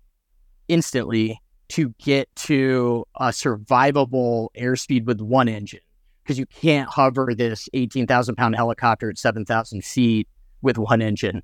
[0.66, 5.80] instantly to get to a survivable airspeed with one engine
[6.28, 10.28] because you can't hover this 18,000 pound helicopter at 7,000 feet
[10.60, 11.42] with one engine.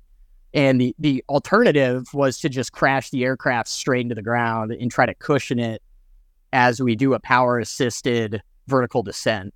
[0.53, 4.91] And the, the alternative was to just crash the aircraft straight into the ground and
[4.91, 5.81] try to cushion it
[6.53, 9.55] as we do a power assisted vertical descent.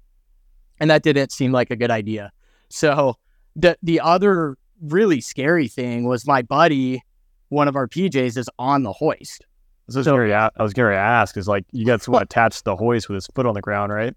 [0.79, 2.31] And that didn't seem like a good idea.
[2.69, 3.15] So
[3.55, 7.03] the the other really scary thing was my buddy,
[7.49, 9.45] one of our PJs, is on the hoist.
[9.89, 12.75] So, so I was going to ask is like you got someone attached to the
[12.75, 14.15] hoist with his foot on the ground, right?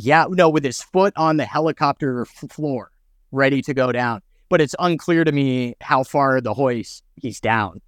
[0.00, 2.92] Yeah, no, with his foot on the helicopter f- floor,
[3.32, 4.22] ready to go down.
[4.48, 7.80] But it's unclear to me how far the hoist he's down.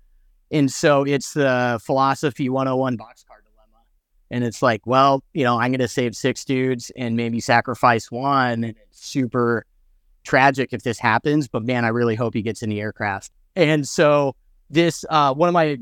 [0.51, 3.85] And so it's the philosophy 101 boxcar dilemma.
[4.31, 8.11] And it's like, well, you know, I'm going to save six dudes and maybe sacrifice
[8.11, 8.64] one.
[8.64, 9.64] And it's super
[10.25, 13.31] tragic if this happens, but man, I really hope he gets in the aircraft.
[13.55, 14.35] And so
[14.68, 15.79] this, uh, one of my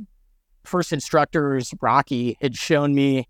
[0.65, 3.27] first instructors, Rocky, had shown me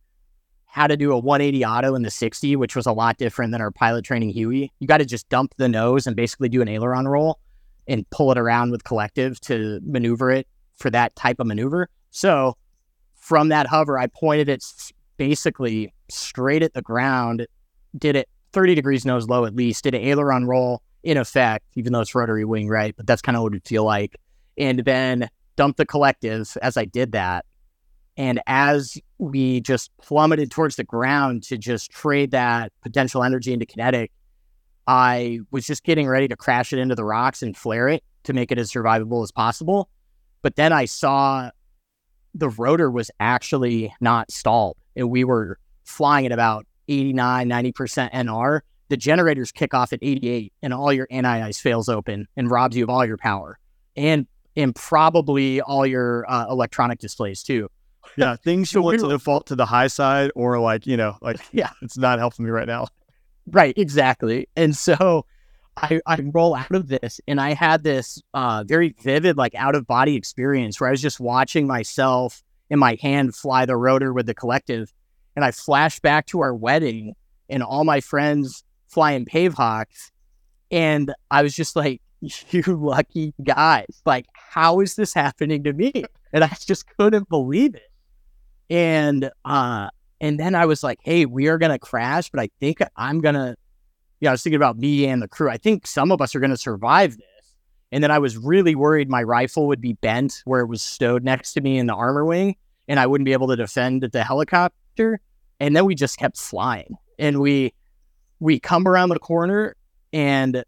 [0.68, 3.60] how to do a 180 auto in the 60, which was a lot different than
[3.60, 4.70] our pilot training Huey.
[4.78, 7.40] You got to just dump the nose and basically do an aileron roll
[7.88, 11.88] and pull it around with collective to maneuver it for that type of maneuver.
[12.10, 12.54] So
[13.16, 14.62] from that hover, I pointed it
[15.16, 17.46] basically straight at the ground,
[17.96, 21.92] did it 30 degrees nose low at least, did an aileron roll in effect, even
[21.92, 22.94] though it's rotary wing, right?
[22.94, 24.16] But that's kind of what it feel like.
[24.58, 27.46] And then dumped the collective as I did that.
[28.16, 33.66] And as we just plummeted towards the ground to just trade that potential energy into
[33.66, 34.12] kinetic,
[34.86, 38.32] I was just getting ready to crash it into the rocks and flare it to
[38.32, 39.88] make it as survivable as possible.
[40.42, 41.50] But then I saw
[42.34, 48.60] the rotor was actually not stalled and we were flying at about 89, 90% NR.
[48.88, 52.84] The generators kick off at 88 and all your anti-ice fails open and robs you
[52.84, 53.58] of all your power
[53.96, 54.26] and
[54.56, 57.68] and probably all your uh, electronic displays too.
[58.16, 61.40] Yeah, things So want to default to the high side or like, you know, like
[61.52, 61.70] Yeah.
[61.82, 62.86] it's not helping me right now.
[63.46, 64.48] Right, exactly.
[64.56, 65.24] And so
[65.76, 69.74] I, I roll out of this and I had this uh, very vivid, like out
[69.74, 74.12] of body experience where I was just watching myself in my hand fly the rotor
[74.12, 74.92] with the collective.
[75.36, 77.14] And I flashed back to our wedding
[77.48, 80.10] and all my friends flying Pave Hawks.
[80.70, 84.02] And I was just like, you lucky guys.
[84.04, 86.04] Like, how is this happening to me?
[86.32, 87.87] And I just couldn't believe it.
[88.70, 92.80] And uh and then I was like, hey, we are gonna crash, but I think
[92.96, 93.56] I'm gonna
[94.20, 95.48] yeah, I was thinking about me and the crew.
[95.48, 97.54] I think some of us are gonna survive this.
[97.92, 101.24] And then I was really worried my rifle would be bent where it was stowed
[101.24, 102.56] next to me in the armor wing
[102.88, 105.20] and I wouldn't be able to defend the helicopter.
[105.60, 106.96] And then we just kept flying.
[107.18, 107.74] And we
[108.40, 109.76] we come around the corner
[110.12, 110.64] and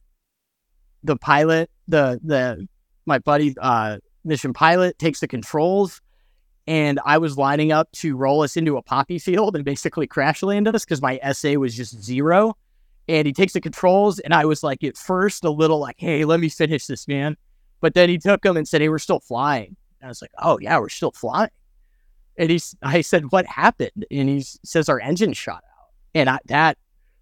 [1.02, 2.66] the pilot, the the
[3.06, 6.00] my buddy uh mission pilot takes the controls
[6.66, 10.42] and I was lining up to roll us into a poppy field and basically crash
[10.42, 12.56] land us because my SA was just zero.
[13.08, 16.24] And he takes the controls, and I was like, at first, a little like, hey,
[16.24, 17.36] let me finish this, man.
[17.80, 19.76] But then he took them and said, hey, we're still flying.
[20.00, 21.50] And I was like, oh, yeah, we're still flying.
[22.36, 24.06] And he's, I said, what happened?
[24.10, 25.88] And he says, our engine shot out.
[26.14, 26.78] And I, that,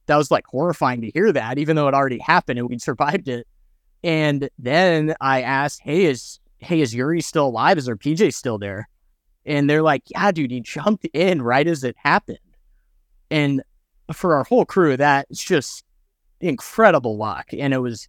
[0.06, 3.28] that was like horrifying to hear that, even though it already happened and we'd survived
[3.28, 3.46] it.
[4.04, 7.78] And then I asked, hey, is, hey, is Yuri still alive?
[7.78, 8.88] Is our PJ still there?
[9.48, 12.38] And they're like, yeah, dude, he jumped in right as it happened.
[13.30, 13.62] And
[14.12, 15.84] for our whole crew, that's just
[16.40, 17.46] incredible luck.
[17.58, 18.08] And it was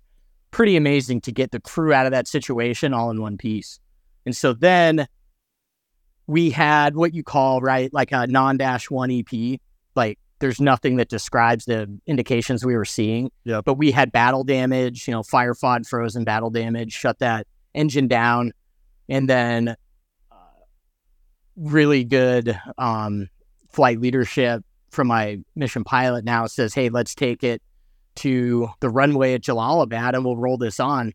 [0.51, 3.79] pretty amazing to get the crew out of that situation all in one piece.
[4.25, 5.07] And so then
[6.27, 9.59] we had what you call, right, like a non dash one EP.
[9.95, 13.31] Like there's nothing that describes the indications we were seeing.
[13.45, 13.63] Yep.
[13.63, 18.09] But we had battle damage, you know, fire fod frozen battle damage, shut that engine
[18.09, 18.51] down.
[19.07, 19.77] And then
[21.59, 23.29] really good um,
[23.69, 27.61] flight leadership from my mission pilot now says, hey, let's take it
[28.15, 31.13] to the runway at Jalalabad and we'll roll this on.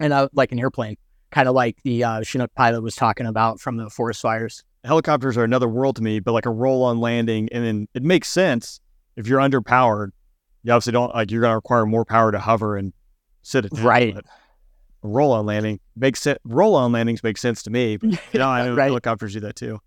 [0.00, 0.96] And uh, like an airplane,
[1.30, 4.64] kind of like the uh, Chinook pilot was talking about from the forest fires.
[4.84, 8.02] Helicopters are another world to me, but like a roll on landing, and then it
[8.02, 8.80] makes sense
[9.16, 10.10] if you're underpowered.
[10.62, 12.92] You obviously don't like you're going to require more power to hover and
[13.42, 14.14] sit at Right.
[14.14, 14.24] But
[15.04, 16.38] roll on landing makes sense.
[16.44, 17.96] Roll on landings make sense to me.
[17.98, 18.86] But you know, I know Right.
[18.86, 19.78] helicopters do that too.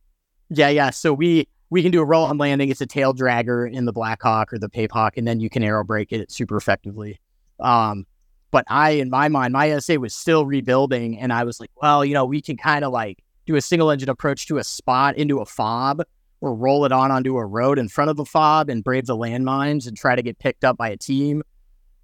[0.49, 0.91] Yeah, yeah.
[0.91, 2.69] So we we can do a roll on landing.
[2.69, 5.49] It's a tail dragger in the Black Hawk or the Pave Hawk, and then you
[5.49, 7.19] can aero brake it super effectively.
[7.60, 8.06] Um,
[8.51, 12.06] but I, in my mind, my SA was still rebuilding, and I was like, well,
[12.06, 15.17] you know, we can kind of like do a single engine approach to a spot
[15.17, 16.01] into a fob,
[16.39, 19.17] or roll it on onto a road in front of the fob and brave the
[19.17, 21.43] landmines and try to get picked up by a team.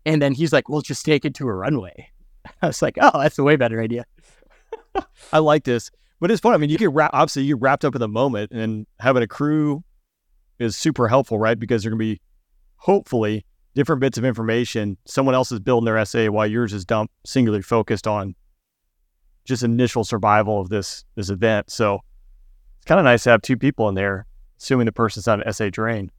[0.05, 2.09] And then he's like, "We'll just take it to a runway."
[2.61, 4.05] I was like, "Oh, that's a way better idea."
[5.33, 6.53] I like this, but it's fun.
[6.53, 9.27] I mean, you get wrap, obviously you wrapped up in the moment, and having a
[9.27, 9.83] crew
[10.59, 11.57] is super helpful, right?
[11.57, 12.21] Because there can be
[12.77, 14.97] hopefully different bits of information.
[15.05, 18.35] Someone else is building their SA while yours is dump singularly focused on
[19.45, 21.69] just initial survival of this this event.
[21.69, 21.99] So
[22.77, 24.25] it's kind of nice to have two people in there,
[24.59, 26.11] assuming the person's not an SA drain.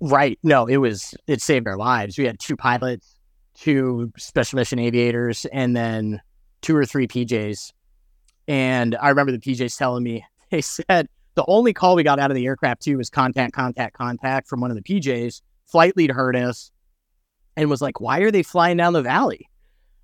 [0.00, 0.38] Right.
[0.42, 2.18] No, it was it saved our lives.
[2.18, 3.15] We had two pilots,
[3.58, 6.20] two special mission aviators, and then
[6.62, 7.72] two or three PJs.
[8.48, 12.30] And I remember the PJs telling me they said the only call we got out
[12.30, 15.42] of the aircraft too was contact, contact, contact from one of the PJs.
[15.66, 16.70] Flight lead heard us
[17.56, 19.48] and was like, "Why are they flying down the valley?"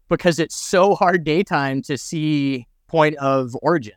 [0.09, 3.95] Because it's so hard daytime to see point of origin.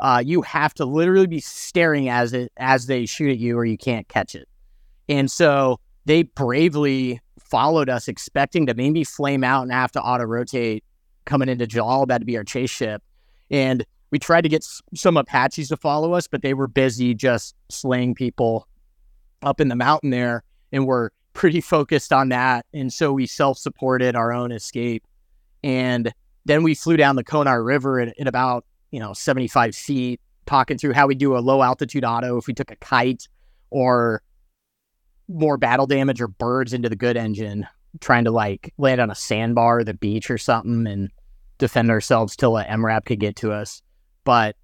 [0.00, 3.64] Uh, you have to literally be staring as it as they shoot at you, or
[3.64, 4.48] you can't catch it.
[5.08, 7.20] And so they bravely
[7.50, 10.84] followed us, expecting to maybe flame out and have to auto rotate
[11.24, 13.02] coming into Jalalabad to be our chase ship.
[13.50, 17.54] And we tried to get some Apaches to follow us, but they were busy just
[17.68, 18.66] slaying people
[19.42, 20.42] up in the mountain there
[20.72, 22.66] and were pretty focused on that.
[22.72, 25.04] And so we self supported our own escape.
[25.62, 26.12] And
[26.46, 30.78] then we flew down the Konar River at, at about, you know, 75 feet, talking
[30.78, 33.28] through how we do a low altitude auto if we took a kite
[33.70, 34.22] or
[35.28, 37.66] more battle damage or birds into the good engine,
[38.00, 41.10] trying to like land on a sandbar or the beach or something and
[41.58, 43.82] defend ourselves till a MRAP could get to us.
[44.24, 44.56] But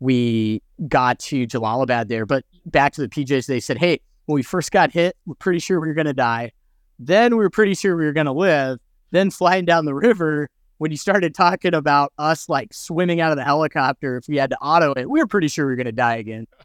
[0.00, 2.26] we got to Jalalabad there.
[2.26, 5.58] But back to the PJs, they said, hey, when we first got hit, we're pretty
[5.58, 6.52] sure we were going to die.
[6.98, 8.78] Then we were pretty sure we were going to live.
[9.10, 10.48] Then flying down the river,
[10.78, 14.50] when you started talking about us like swimming out of the helicopter, if we had
[14.50, 16.46] to auto it, we were pretty sure we were going to die again.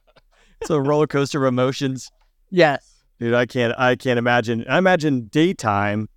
[0.61, 2.09] It's a roller coaster of emotions.
[2.49, 2.92] Yes.
[3.19, 4.65] Dude, I can't I can't imagine.
[4.67, 6.09] I imagine daytime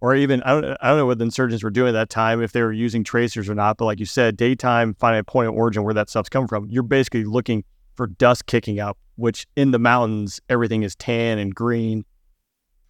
[0.00, 2.42] or even I don't I don't know what the insurgents were doing at that time
[2.42, 5.48] if they were using tracers or not, but like you said, daytime finding a point
[5.48, 6.68] of origin where that stuff's coming from.
[6.70, 7.64] You're basically looking
[7.96, 12.04] for dust kicking up, which in the mountains everything is tan and green.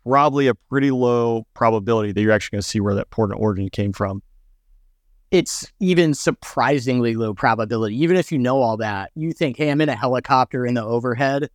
[0.04, 3.38] Probably a pretty low probability that you're actually going to see where that point of
[3.38, 4.22] origin came from.
[5.30, 7.96] It's even surprisingly low probability.
[8.02, 10.82] Even if you know all that, you think, hey, I'm in a helicopter in the
[10.82, 11.50] overhead.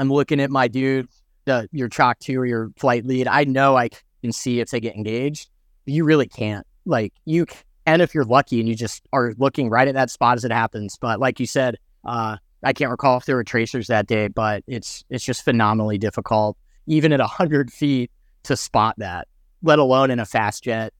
[0.00, 1.08] I'm looking at my dude,
[1.44, 3.28] the your chalk two or your flight lead.
[3.28, 3.90] I know I
[4.22, 5.50] can see if they get engaged.
[5.84, 6.66] You really can't.
[6.86, 7.44] Like you,
[7.84, 10.52] and if you're lucky and you just are looking right at that spot as it
[10.52, 10.96] happens.
[10.98, 11.76] But like you said,
[12.06, 15.98] uh, I can't recall if there were tracers that day, but it's it's just phenomenally
[15.98, 18.10] difficult, even at hundred feet,
[18.44, 19.28] to spot that.
[19.62, 20.94] Let alone in a fast jet,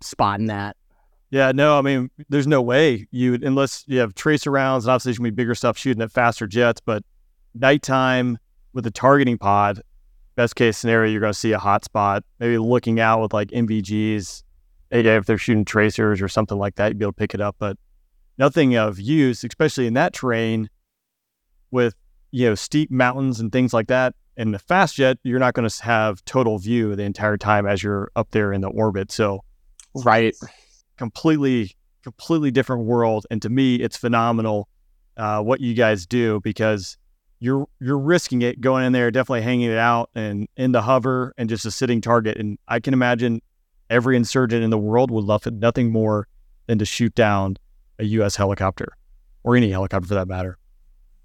[0.00, 0.78] spotting that.
[1.28, 5.10] Yeah, no, I mean, there's no way you unless you have tracer rounds, and obviously
[5.10, 6.80] there's gonna be bigger stuff shooting at faster jets.
[6.80, 7.02] But
[7.54, 8.38] nighttime
[8.76, 9.80] with the targeting pod,
[10.36, 14.44] best case scenario, you're gonna see a hot spot, maybe looking out with like NVGs.
[14.90, 17.56] If they're shooting tracers or something like that, you'd be able to pick it up.
[17.58, 17.76] But
[18.38, 20.68] nothing of use, especially in that terrain
[21.70, 21.94] with
[22.30, 24.14] you know steep mountains and things like that.
[24.36, 27.82] In the fast jet, you're not going to have total view the entire time as
[27.82, 29.10] you're up there in the orbit.
[29.10, 29.42] So,
[30.04, 30.36] right,
[30.98, 33.26] completely, completely different world.
[33.30, 34.68] And to me, it's phenomenal
[35.16, 36.98] uh, what you guys do because
[37.38, 41.34] you're you're risking it going in there, definitely hanging it out and in the hover
[41.36, 42.38] and just a sitting target.
[42.38, 43.42] And I can imagine
[43.90, 46.26] every insurgent in the world would love it nothing more
[46.66, 47.56] than to shoot down
[47.98, 48.36] a U.S.
[48.36, 48.92] helicopter
[49.44, 50.58] or any helicopter for that matter.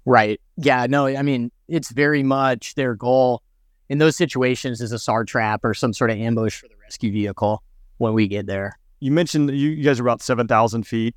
[0.04, 0.40] Right.
[0.56, 0.86] Yeah.
[0.88, 3.42] No, I mean, it's very much their goal
[3.88, 7.12] in those situations is a SAR trap or some sort of ambush for the rescue
[7.12, 7.62] vehicle
[7.98, 8.78] when we get there.
[9.00, 11.14] You mentioned you, you guys are about 7,000 feet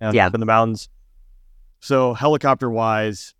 [0.00, 0.26] yeah.
[0.26, 0.88] up in the mountains.
[1.80, 3.34] So, helicopter wise,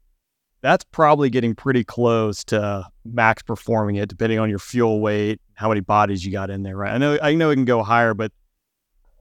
[0.65, 5.69] that's probably getting pretty close to max performing it, depending on your fuel weight, how
[5.69, 6.95] many bodies you got in there, right?
[6.95, 8.33] I know, I know it can go higher, but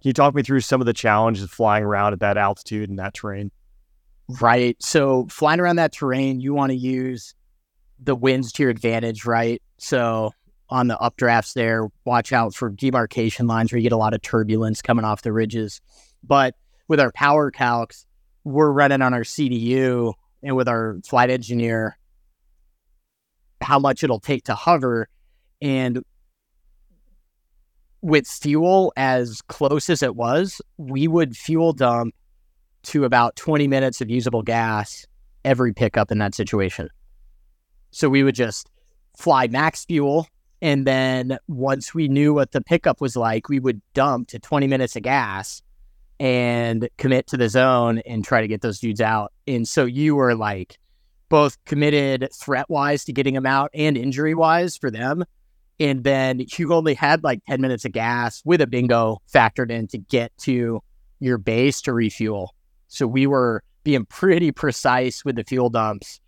[0.02, 2.98] can you talk me through some of the challenges flying around at that altitude and
[2.98, 3.52] that terrain?
[4.40, 4.78] Right.
[4.82, 7.36] So flying around that terrain, you want to use
[8.00, 9.62] the winds to your advantage, right?
[9.80, 10.32] So
[10.70, 14.22] on the updrafts there, watch out for demarcation lines where you get a lot of
[14.22, 15.82] turbulence coming off the ridges.
[16.24, 16.56] But
[16.88, 18.06] with our power calcs,
[18.46, 20.14] we're running on our CDU
[20.44, 21.98] and with our flight engineer,
[23.62, 25.08] how much it'll take to hover.
[25.62, 26.04] And
[28.02, 32.14] with fuel as close as it was, we would fuel dump
[32.84, 35.06] to about 20 minutes of usable gas
[35.46, 36.90] every pickup in that situation.
[37.92, 38.70] So we would just
[39.18, 40.28] fly max fuel.
[40.62, 44.68] And then once we knew what the pickup was like, we would dump to 20
[44.68, 45.62] minutes of gas
[46.24, 49.34] and commit to the zone and try to get those dudes out.
[49.46, 50.80] And so you were like
[51.28, 55.26] both committed threat wise to getting them out and injury wise for them.
[55.82, 59.88] And then you only had like 10 minutes of gas with a bingo factored in
[59.88, 60.82] to get to
[61.20, 62.56] your base to refuel.
[62.88, 66.22] So we were being pretty precise with the fuel dumps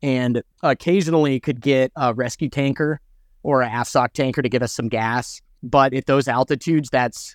[0.00, 3.00] and occasionally could get a rescue tanker
[3.42, 5.42] or a AFSOC tanker to give us some gas.
[5.60, 7.34] But at those altitudes, that's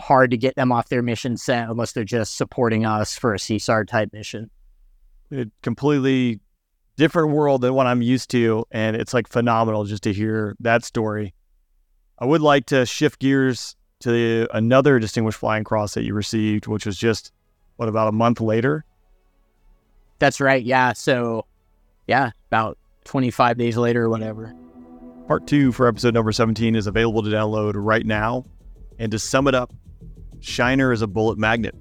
[0.00, 3.38] hard to get them off their mission set unless they're just supporting us for a
[3.38, 4.50] CSAR type mission.
[5.32, 6.40] A completely
[6.96, 8.64] different world than what I'm used to.
[8.70, 11.34] And it's like phenomenal just to hear that story.
[12.18, 16.86] I would like to shift gears to another distinguished flying cross that you received, which
[16.86, 17.32] was just
[17.76, 18.84] what about a month later?
[20.18, 20.62] That's right.
[20.62, 20.92] Yeah.
[20.92, 21.46] So,
[22.06, 24.54] yeah, about 25 days later or whatever.
[25.26, 28.44] Part two for episode number 17 is available to download right now.
[28.98, 29.72] And to sum it up,
[30.40, 31.74] Shiner is a bullet magnet.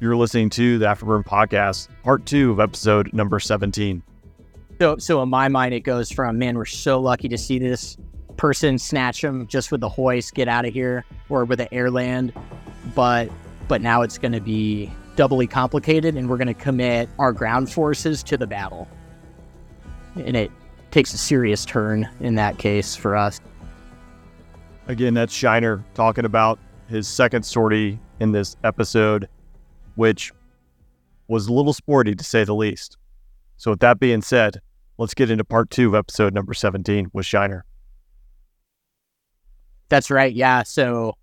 [0.00, 4.02] You're listening to the Afterburn podcast, part two of episode number 17.
[4.80, 7.96] So, so in my mind, it goes from man, we're so lucky to see this
[8.36, 12.32] person snatch him just with the hoist, get out of here, or with the airland.
[12.94, 13.30] But
[13.68, 17.70] but now it's going to be doubly complicated and we're going to commit our ground
[17.70, 18.88] forces to the battle.
[20.16, 20.50] And it
[20.90, 23.40] takes a serious turn in that case for us.
[24.88, 26.58] Again, that's Shiner talking about
[26.92, 29.28] his second sortie in this episode,
[29.96, 30.30] which
[31.26, 32.98] was a little sporty to say the least.
[33.56, 34.60] So, with that being said,
[34.98, 37.64] let's get into part two of episode number 17 with Shiner.
[39.88, 40.32] That's right.
[40.32, 40.62] Yeah.
[40.62, 41.14] So,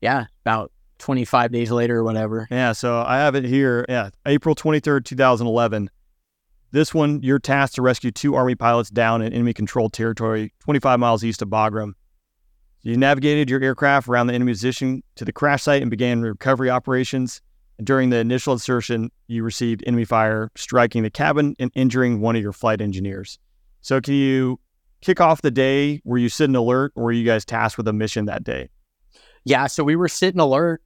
[0.00, 2.46] yeah, about 25 days later or whatever.
[2.50, 2.72] Yeah.
[2.72, 3.86] So, I have it here.
[3.88, 4.10] Yeah.
[4.26, 5.90] April 23rd, 2011.
[6.72, 11.00] This one, you're tasked to rescue two Army pilots down in enemy controlled territory 25
[11.00, 11.92] miles east of Bagram.
[12.86, 16.70] You navigated your aircraft around the enemy position to the crash site and began recovery
[16.70, 17.40] operations.
[17.78, 22.36] And during the initial insertion, you received enemy fire, striking the cabin and injuring one
[22.36, 23.40] of your flight engineers.
[23.80, 24.60] So, can you
[25.00, 26.00] kick off the day?
[26.04, 28.68] Were you sitting alert or were you guys tasked with a mission that day?
[29.42, 29.66] Yeah.
[29.66, 30.80] So, we were sitting alert.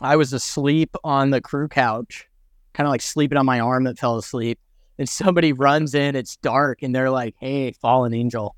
[0.00, 2.28] I was asleep on the crew couch,
[2.74, 4.60] kind of like sleeping on my arm that fell asleep.
[4.98, 8.54] And somebody runs in, it's dark, and they're like, hey, fallen angel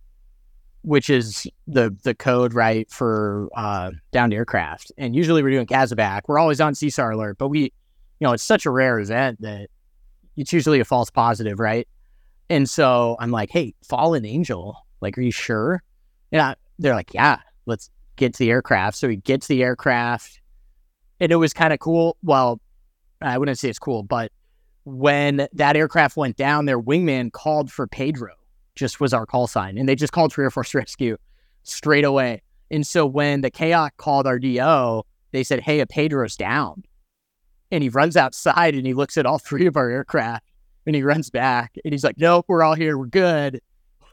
[0.87, 4.93] which is the the code right for uh, downed aircraft.
[4.97, 6.23] And usually we're doing CASEVAC.
[6.29, 7.71] We're always on CSAR alert, but we, you
[8.21, 9.69] know, it's such a rare event that
[10.37, 11.89] it's usually a false positive, right?
[12.49, 15.83] And so I'm like, hey, fallen angel, like, are you sure?
[16.31, 18.97] And I, they're like, yeah, let's get to the aircraft.
[18.97, 20.41] So we get to the aircraft,
[21.19, 22.17] and it was kind of cool.
[22.23, 22.61] Well,
[23.21, 24.31] I wouldn't say it's cool, but
[24.85, 28.35] when that aircraft went down, their wingman called for Pedro
[28.77, 29.77] just was our call sign.
[29.79, 31.17] And they just called for Air Force Rescue
[31.65, 32.43] straight away.
[32.71, 35.03] And so when the chaos called our DO,
[35.33, 36.85] they said, Hey, a Pedro's down.
[37.73, 40.45] And he runs outside and he looks at all three of our aircraft
[40.87, 42.97] and he runs back and he's like, Nope, we're all here.
[42.97, 43.61] We're good.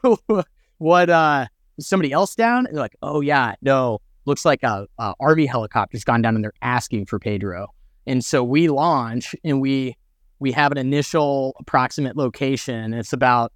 [0.78, 1.46] what, uh,
[1.76, 2.66] is somebody else down?
[2.66, 4.00] And they're like, Oh, yeah, no.
[4.26, 7.68] Looks like a, a Army helicopter's gone down and they're asking for Pedro.
[8.06, 9.96] And so we launch and we
[10.40, 12.92] we have an initial approximate location.
[12.92, 13.52] It's about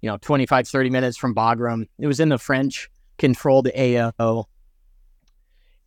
[0.00, 1.86] you know, 25, 30 minutes from Bagram.
[1.98, 2.88] It was in the French
[3.18, 4.46] controlled AO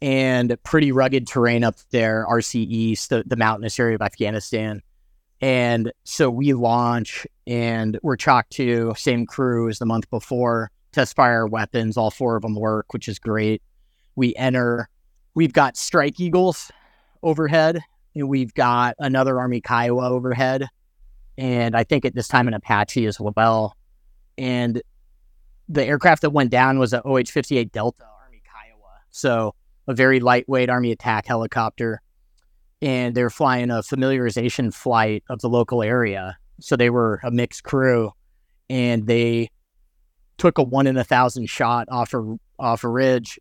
[0.02, 4.82] and pretty rugged terrain up there, RC East, the, the mountainous area of Afghanistan.
[5.42, 11.16] And so we launch and we're chalk two same crew as the month before, test
[11.16, 13.62] fire weapons, all four of them work, which is great.
[14.16, 14.90] We enter,
[15.36, 16.72] we've got Strike Eagles
[17.24, 17.82] overhead,
[18.16, 20.68] and we've got another Army Kiowa overhead.
[21.38, 23.76] And I think at this time an Apache as well
[24.42, 24.82] and
[25.70, 28.90] the aircraft that went down was an OH 58 Delta Army Kiowa.
[29.12, 29.54] So
[29.88, 32.02] a very lightweight Army attack helicopter.
[32.82, 36.40] And they were flying a familiarization flight of the local area.
[36.60, 38.14] So they were a mixed crew
[38.68, 39.52] and they
[40.40, 43.40] took a one in a thousand shot off a, off a ridge.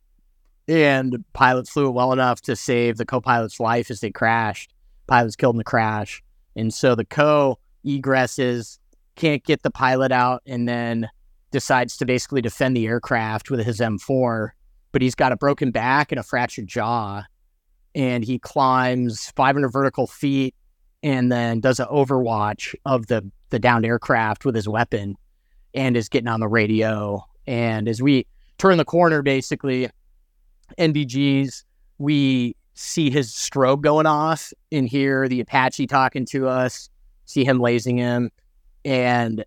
[0.69, 4.75] And pilot flew it well enough to save the co pilot's life as they crashed.
[5.07, 6.23] Pilots killed in the crash.
[6.55, 8.80] And so the co egresses
[9.21, 11.09] can't get the pilot out and then
[11.51, 14.51] decides to basically defend the aircraft with his M4,
[14.93, 17.23] but he's got a broken back and a fractured jaw.
[17.95, 20.55] And he climbs 500 vertical feet
[21.03, 25.17] and then does an overwatch of the, the downed aircraft with his weapon
[25.75, 27.25] and is getting on the radio.
[27.47, 28.27] And as we
[28.59, 29.91] turn the corner, basically,
[30.79, 31.65] NVGs,
[31.99, 36.89] we see his strobe going off and hear the Apache talking to us,
[37.27, 38.31] see him lasing him.
[38.85, 39.45] And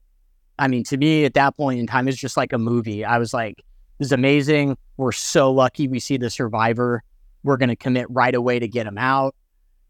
[0.59, 3.03] I mean, to me at that point in time, it's just like a movie.
[3.03, 3.57] I was like,
[3.97, 4.77] this is amazing.
[4.97, 7.03] We're so lucky we see the survivor.
[7.43, 9.35] We're going to commit right away to get him out.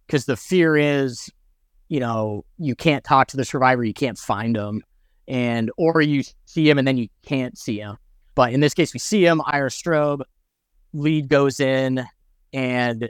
[0.07, 1.29] Because the fear is,
[1.87, 4.83] you know, you can't talk to the survivor, you can't find him.
[5.27, 7.97] And, or you see him and then you can't see him.
[8.35, 10.21] But in this case, we see him, IR strobe,
[10.93, 12.05] lead goes in
[12.51, 13.09] and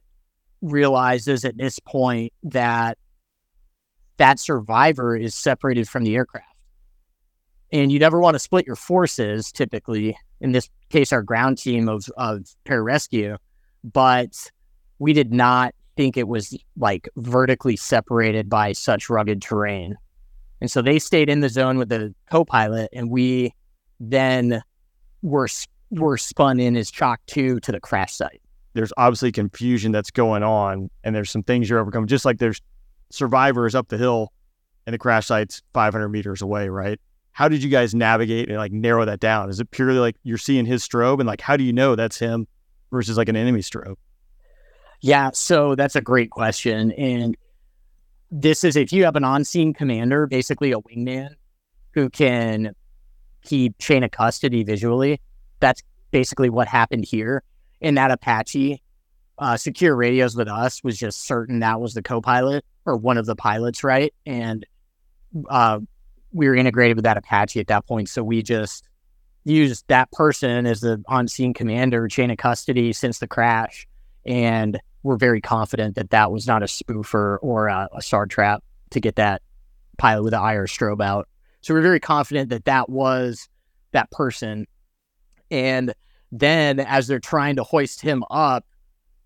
[0.61, 2.97] realizes at this point that
[4.23, 6.47] that survivor is separated from the aircraft.
[7.73, 11.89] And you never want to split your forces, typically, in this case, our ground team
[11.89, 13.35] of, of pararescue.
[13.83, 14.49] But
[14.99, 19.97] we did not think it was like vertically separated by such rugged terrain.
[20.61, 23.53] And so they stayed in the zone with the co pilot, and we
[23.99, 24.63] then
[25.21, 25.49] were,
[25.91, 28.41] were spun in as chalk two to the crash site.
[28.71, 32.61] There's obviously confusion that's going on, and there's some things you're overcoming, just like there's
[33.09, 34.31] survivors up the hill
[34.85, 36.99] and the crash site's 500 meters away, right?
[37.31, 39.49] How did you guys navigate and like narrow that down?
[39.49, 42.19] Is it purely like you're seeing his strobe and like how do you know that's
[42.19, 42.47] him
[42.91, 43.95] versus like an enemy strobe?
[45.01, 46.91] Yeah, so that's a great question.
[46.93, 47.35] And
[48.31, 51.29] this is if you have an on scene commander, basically a wingman
[51.93, 52.73] who can
[53.43, 55.19] keep chain of custody visually,
[55.59, 55.81] that's
[56.11, 57.43] basically what happened here.
[57.81, 58.81] In that Apache,
[59.39, 63.25] uh, secure radios with us was just certain that was the co-pilot or one of
[63.25, 64.13] the pilots, right?
[64.25, 64.65] And
[65.49, 65.79] uh,
[66.31, 68.87] we were integrated with that Apache at that point, so we just
[69.45, 73.87] used that person as the on-scene commander, chain of custody since the crash,
[74.25, 78.63] and we're very confident that that was not a spoofer or a, a SAR trap
[78.91, 79.41] to get that
[79.97, 81.27] pilot with the IR strobe out.
[81.61, 83.49] So we're very confident that that was
[83.91, 84.65] that person.
[85.51, 85.93] And
[86.31, 88.65] then as they're trying to hoist him up,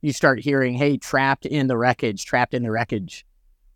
[0.01, 3.25] you start hearing, hey, trapped in the wreckage, trapped in the wreckage.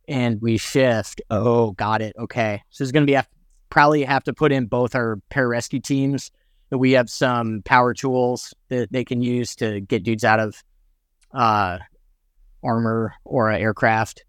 [0.08, 1.22] And we shift.
[1.30, 2.16] Oh, got it.
[2.18, 2.62] Okay.
[2.70, 3.20] So it's going to be
[3.70, 6.32] probably have to put in both our pararescue teams.
[6.70, 10.64] That We have some power tools that they can use to get dudes out of
[11.34, 11.80] uh,
[12.64, 14.24] armor or an aircraft.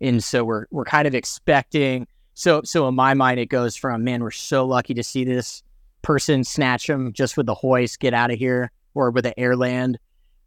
[0.00, 2.06] And so we're we're kind of expecting.
[2.34, 5.62] So so in my mind, it goes from man, we're so lucky to see this
[6.02, 9.56] person snatch him just with the hoist, get out of here, or with the air
[9.56, 9.98] land.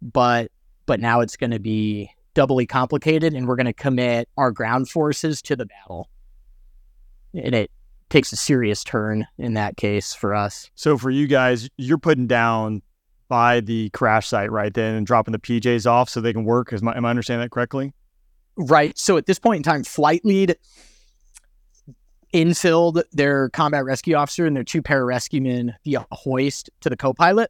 [0.01, 0.51] But
[0.86, 4.89] but now it's going to be doubly complicated, and we're going to commit our ground
[4.89, 6.09] forces to the battle.
[7.33, 7.71] And it
[8.09, 10.69] takes a serious turn in that case for us.
[10.75, 12.83] So for you guys, you're putting down
[13.27, 16.71] by the crash site right then and dropping the PJs off so they can work.
[16.71, 17.93] Is my, am I understanding that correctly?
[18.55, 18.95] Right.
[18.97, 20.55] So at this point in time, flight lead
[22.33, 27.49] infilled their combat rescue officer and their two pararescuemen via hoist to the co-pilot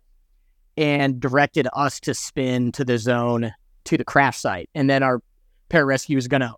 [0.78, 3.52] and directed us to spin to the zone
[3.86, 4.70] to the crash site.
[4.76, 5.22] And then our
[5.70, 6.54] pararescue is going to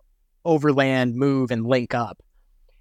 [0.45, 2.21] overland, move, and link up.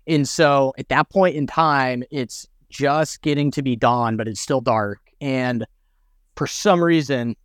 [0.06, 4.40] And so at that point in time, it's just getting to be dawn, but it's
[4.40, 5.00] still dark.
[5.20, 5.66] And
[6.36, 7.36] for some reason,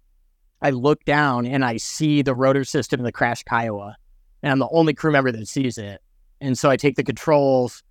[0.61, 3.95] I look down and I see the rotor system in the crashed Kiowa.
[4.43, 6.01] And I'm the only crew member that sees it.
[6.39, 7.83] And so I take the controls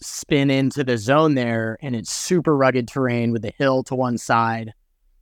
[0.00, 4.16] spin into the zone there, and it's super rugged terrain with the hill to one
[4.18, 4.72] side.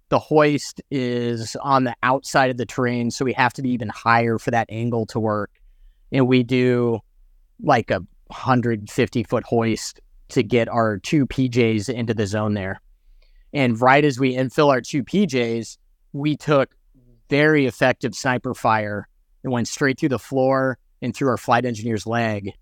[0.09, 3.89] The hoist is on the outside of the terrain, so we have to be even
[3.89, 5.51] higher for that angle to work.
[6.13, 7.01] And we do
[7.61, 12.81] like a 150 foot hoist to get our two PJs into the zone there.
[13.53, 15.79] And right as we infill our two PJs,
[16.13, 16.75] we took
[17.29, 19.09] very effective sniper fire.
[19.43, 22.53] It went straight through the floor and through our flight engineer's leg.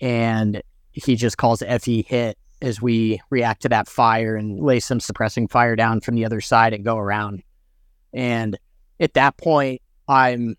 [0.00, 0.62] And
[0.92, 5.48] he just calls FE hit as we react to that fire and lay some suppressing
[5.48, 7.42] fire down from the other side and go around.
[8.12, 8.58] And
[8.98, 10.56] at that point, I'm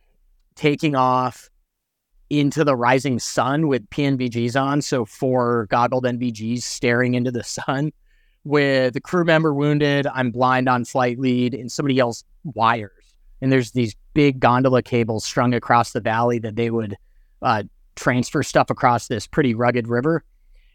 [0.56, 1.50] taking off
[2.30, 4.82] into the rising sun with PNVGs on.
[4.82, 7.91] So four goggled NVGs staring into the sun
[8.43, 10.08] with a crew member wounded.
[10.08, 12.91] I'm blind on flight lead and somebody else wires.
[13.41, 16.98] And there's these big gondola cables strung across the valley that they would
[17.41, 17.64] uh,
[17.95, 20.24] transfer stuff across this pretty rugged river.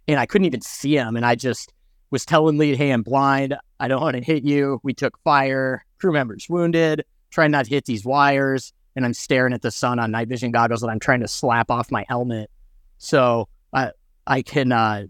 [0.08, 1.16] And I couldn't even see him.
[1.16, 1.72] And I just
[2.10, 3.56] was telling lead, hey, I'm blind.
[3.80, 4.80] I don't want to hit you.
[4.82, 5.84] We took fire.
[5.98, 7.04] Crew members wounded.
[7.30, 8.72] Trying not to hit these wires.
[8.94, 11.70] And I'm staring at the sun on night vision goggles that I'm trying to slap
[11.70, 12.50] off my helmet.
[12.98, 13.92] So I
[14.26, 15.06] I can uh,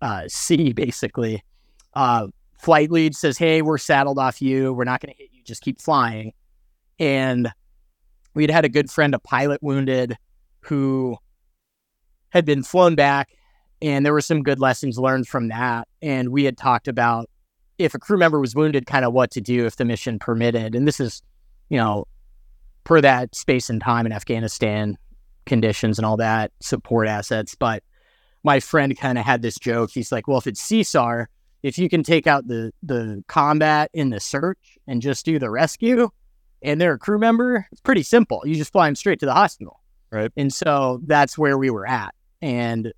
[0.00, 1.42] uh, see basically.
[1.94, 2.28] Uh,
[2.58, 4.72] flight lead says, hey, we're saddled off you.
[4.72, 5.42] We're not going to hit you.
[5.44, 6.32] Just keep flying.
[6.98, 7.50] And
[8.34, 10.16] we'd had a good friend, a pilot wounded
[10.60, 11.16] who
[12.30, 13.30] had been flown back,
[13.84, 15.86] and there were some good lessons learned from that.
[16.00, 17.28] And we had talked about
[17.76, 20.74] if a crew member was wounded, kind of what to do if the mission permitted.
[20.74, 21.20] And this is,
[21.68, 22.06] you know,
[22.84, 24.96] per that space and time in Afghanistan
[25.44, 27.54] conditions and all that support assets.
[27.54, 27.82] But
[28.42, 29.90] my friend kind of had this joke.
[29.90, 31.26] He's like, well, if it's CSAR,
[31.62, 35.50] if you can take out the the combat in the search and just do the
[35.50, 36.08] rescue,
[36.62, 38.40] and they're a crew member, it's pretty simple.
[38.46, 39.80] You just fly them straight to the hospital.
[40.10, 40.30] Right.
[40.38, 42.14] And so that's where we were at.
[42.40, 42.92] And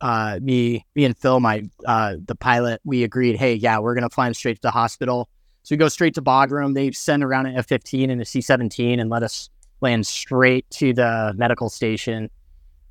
[0.00, 4.10] uh, me, me and Phil, my uh, the pilot, we agreed, hey, yeah, we're gonna
[4.10, 5.28] fly him straight to the hospital.
[5.62, 6.74] So we go straight to Bagram.
[6.74, 9.48] They send around an F fifteen and a C seventeen and let us
[9.80, 12.30] land straight to the medical station.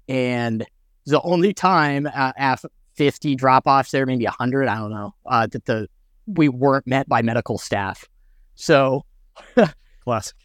[0.08, 0.66] And
[1.06, 5.48] the only time uh, after 50 drop offs there, maybe 100, I don't know, uh,
[5.48, 5.88] that the
[6.26, 8.08] we weren't met by medical staff.
[8.56, 9.04] So
[10.04, 10.36] classic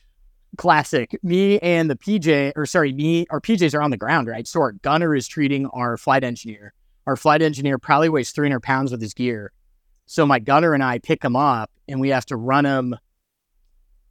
[0.58, 1.18] classic.
[1.22, 4.46] Me and the PJ, or sorry, me, our PJs are on the ground, right?
[4.46, 6.74] So our gunner is treating our flight engineer.
[7.06, 9.52] Our flight engineer probably weighs 300 pounds with his gear.
[10.04, 12.96] So my gunner and I pick him up and we have to run him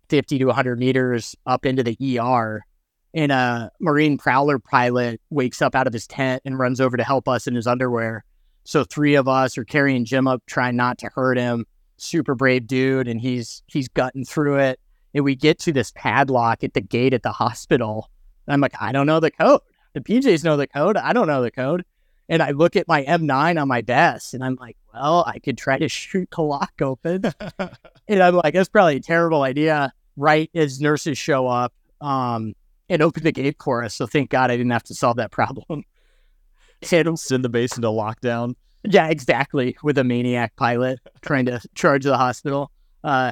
[0.09, 2.65] 50 to 100 meters up into the ER.
[3.13, 7.03] And a Marine Prowler pilot wakes up out of his tent and runs over to
[7.03, 8.23] help us in his underwear.
[8.63, 11.65] So three of us are carrying Jim up, trying not to hurt him.
[11.97, 14.79] Super brave dude, and he's he's gutting through it
[15.17, 18.11] and we get to this padlock at the gate at the hospital.
[18.45, 19.61] And I'm like, I don't know the code.
[19.93, 20.95] The PJs know the code.
[20.95, 21.83] I don't know the code.
[22.29, 25.57] And I look at my M9 on my desk and I'm like, well, I could
[25.57, 27.23] try to shoot the lock open.
[28.07, 29.91] and I'm like, that's probably a terrible idea.
[30.17, 32.53] Right as nurses show up um,
[32.87, 33.95] and open the gate for us.
[33.95, 35.83] So thank God I didn't have to solve that problem.
[36.91, 38.53] and send the base into lockdown.
[38.83, 39.77] Yeah, exactly.
[39.81, 42.71] With a maniac pilot trying to charge the hospital.
[43.03, 43.31] Uh,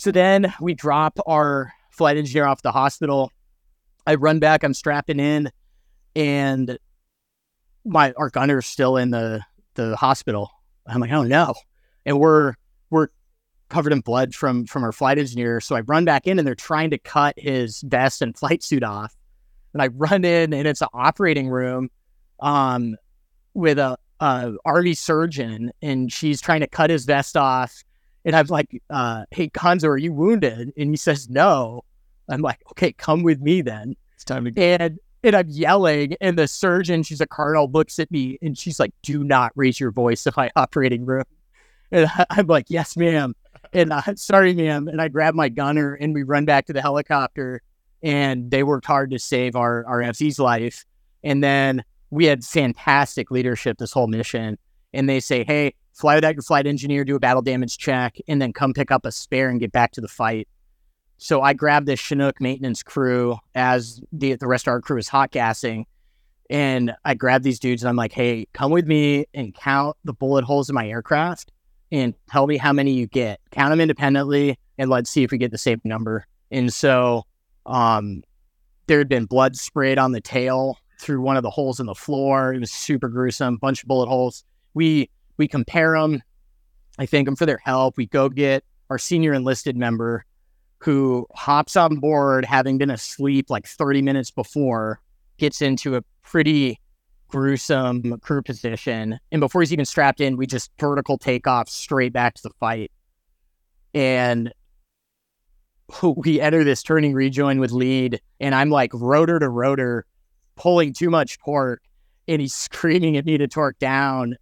[0.00, 3.30] so then we drop our flight engineer off the hospital.
[4.06, 5.50] I run back, I'm strapping in,
[6.16, 6.78] and
[7.84, 9.42] my our gunner's still in the
[9.74, 10.52] the hospital.
[10.86, 11.52] I'm like, oh no,
[12.06, 12.54] and we're
[12.88, 13.08] we're
[13.68, 15.60] covered in blood from from our flight engineer.
[15.60, 18.82] So I run back in, and they're trying to cut his vest and flight suit
[18.82, 19.14] off.
[19.74, 21.90] And I run in, and it's an operating room,
[22.40, 22.96] um,
[23.52, 27.84] with a, a army surgeon, and she's trying to cut his vest off.
[28.24, 31.84] And I'm like, uh, "Hey, Gonzo, are you wounded?" And he says, "No."
[32.28, 34.60] I'm like, "Okay, come with me then." It's time to go.
[34.62, 38.80] And and I'm yelling, and the surgeon, she's a colonel, looks at me and she's
[38.80, 41.24] like, "Do not raise your voice in my operating room."
[41.90, 43.34] And I- I'm like, "Yes, ma'am."
[43.72, 44.88] And uh, sorry, ma'am.
[44.88, 47.62] And I grab my gunner and we run back to the helicopter.
[48.02, 50.84] And they worked hard to save our our FC's life.
[51.22, 54.58] And then we had fantastic leadership this whole mission.
[54.94, 58.40] And they say, "Hey, fly without your flight engineer, do a battle damage check, and
[58.40, 60.48] then come pick up a spare and get back to the fight."
[61.18, 65.08] So I grabbed this Chinook maintenance crew as the the rest of our crew is
[65.08, 65.86] hot gassing.
[66.48, 70.12] And I grabbed these dudes and I'm like, hey, come with me and count the
[70.12, 71.52] bullet holes in my aircraft
[71.92, 73.38] and tell me how many you get.
[73.52, 76.26] Count them independently and let's see if we get the same number.
[76.50, 77.24] And so
[77.66, 78.24] um,
[78.86, 81.94] there had been blood sprayed on the tail through one of the holes in the
[81.94, 82.52] floor.
[82.52, 84.42] It was super gruesome, bunch of bullet holes.
[84.74, 85.08] We
[85.40, 86.22] we compare them.
[86.98, 87.96] I thank them for their help.
[87.96, 90.26] We go get our senior enlisted member
[90.80, 95.00] who hops on board having been asleep like 30 minutes before,
[95.38, 96.78] gets into a pretty
[97.28, 99.18] gruesome crew position.
[99.32, 102.50] And before he's even strapped in, we just vertical take off straight back to the
[102.60, 102.92] fight.
[103.94, 104.52] And
[106.16, 110.04] we enter this turning rejoin with lead, and I'm like rotor to rotor,
[110.56, 111.82] pulling too much torque,
[112.28, 114.36] and he's screaming at me to torque down.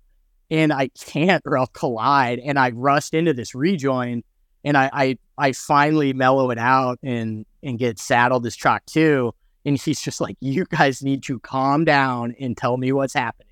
[0.51, 2.39] And I can't, or I'll collide.
[2.39, 4.23] And I rust into this rejoin
[4.65, 9.35] and I, I I finally mellow it out and and get saddled as Chalk two,
[9.65, 13.47] and he's just like, "You guys need to calm down and tell me what's happening."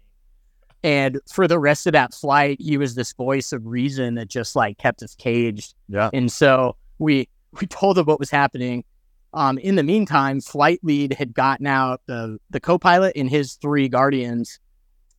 [0.82, 4.54] And for the rest of that flight, he was this voice of reason that just
[4.54, 5.74] like kept us caged.
[5.88, 6.10] Yeah.
[6.12, 7.28] And so we
[7.60, 8.84] we told him what was happening.
[9.32, 13.88] Um, in the meantime, flight lead had gotten out the the co-pilot and his three
[13.88, 14.58] guardians,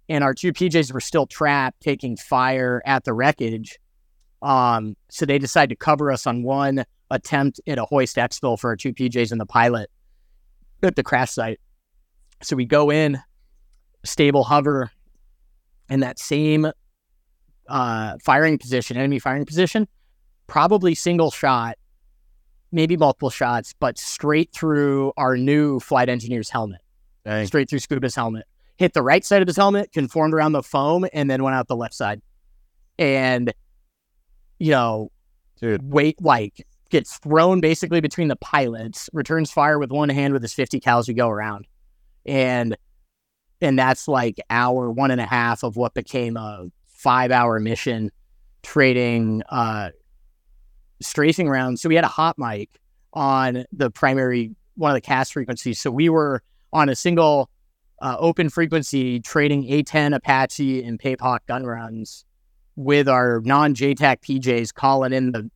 [0.10, 3.78] and our two PJs were still trapped, taking fire at the wreckage.
[4.42, 8.70] Um, so they decided to cover us on one attempt at a hoist exfil for
[8.70, 9.90] our two PJs and the pilot
[10.84, 11.60] at the crash site.
[12.44, 13.20] So we go in,
[14.04, 14.92] stable hover,
[15.90, 16.72] in that same
[17.68, 19.88] uh, firing position, enemy firing position,
[20.48, 21.78] probably single shot,
[22.72, 26.82] maybe multiple shots, but straight through our new flight engineer's helmet,
[27.26, 27.48] Dang.
[27.48, 28.46] straight through Scuba's helmet.
[28.78, 31.68] Hit the right side of his helmet, conformed around the foam, and then went out
[31.68, 32.22] the left side.
[33.00, 33.54] And
[34.60, 35.12] you know,
[35.60, 35.92] Dude.
[35.92, 40.54] wait, like gets thrown basically between the pilots, returns fire with one hand with his
[40.54, 41.68] 50 cal as we go around.
[42.26, 42.78] And
[43.62, 48.12] and that's like hour one and a half of what became a five hour mission
[48.64, 49.90] trading uh
[51.02, 51.80] strafing around.
[51.80, 52.70] So we had a hot mic
[53.14, 55.80] on the primary one of the cast frequencies.
[55.80, 57.50] So we were on a single
[58.02, 62.26] uh, open frequency trading A10 Apache and Pave Hawk gun runs
[62.76, 65.50] with our non JTAC PJs calling in the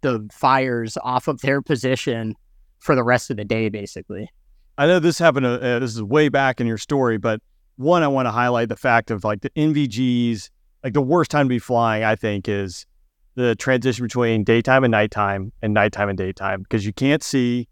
[0.00, 2.36] the fires off of their position
[2.78, 4.30] for the rest of the day, basically.
[4.76, 5.46] I know this happened.
[5.46, 7.40] Uh, uh, this is way back in your story, but
[7.76, 10.50] one, I want to highlight the fact of like the NVGs.
[10.84, 12.86] Like the worst time to be flying, I think, is
[13.34, 17.68] the transition between daytime and nighttime, and nighttime and daytime, because you can't see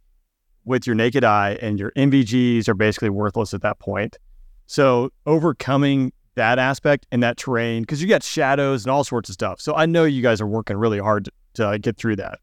[0.67, 4.19] with your naked eye, and your NVGs are basically worthless at that point.
[4.67, 9.35] So overcoming that aspect and that terrain, because you got shadows and all sorts of
[9.35, 9.61] stuff.
[9.61, 12.41] So I know you guys are working really hard to, to get through that.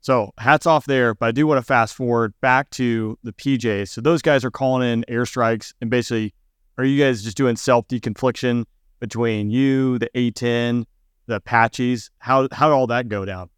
[0.00, 3.88] So hats off there, but I do want to fast forward back to the PJs.
[3.88, 6.34] So those guys are calling in airstrikes and basically,
[6.76, 8.64] are you guys just doing self deconfliction
[9.00, 10.84] between you, the A10,
[11.26, 12.10] the Apaches?
[12.18, 13.50] How how did all that go down?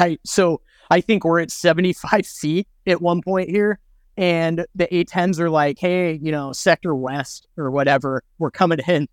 [0.00, 0.20] Right.
[0.24, 3.78] So I think we're at 75 feet at one point here.
[4.16, 9.08] And the A10s are like, hey, you know, sector west or whatever, we're coming in.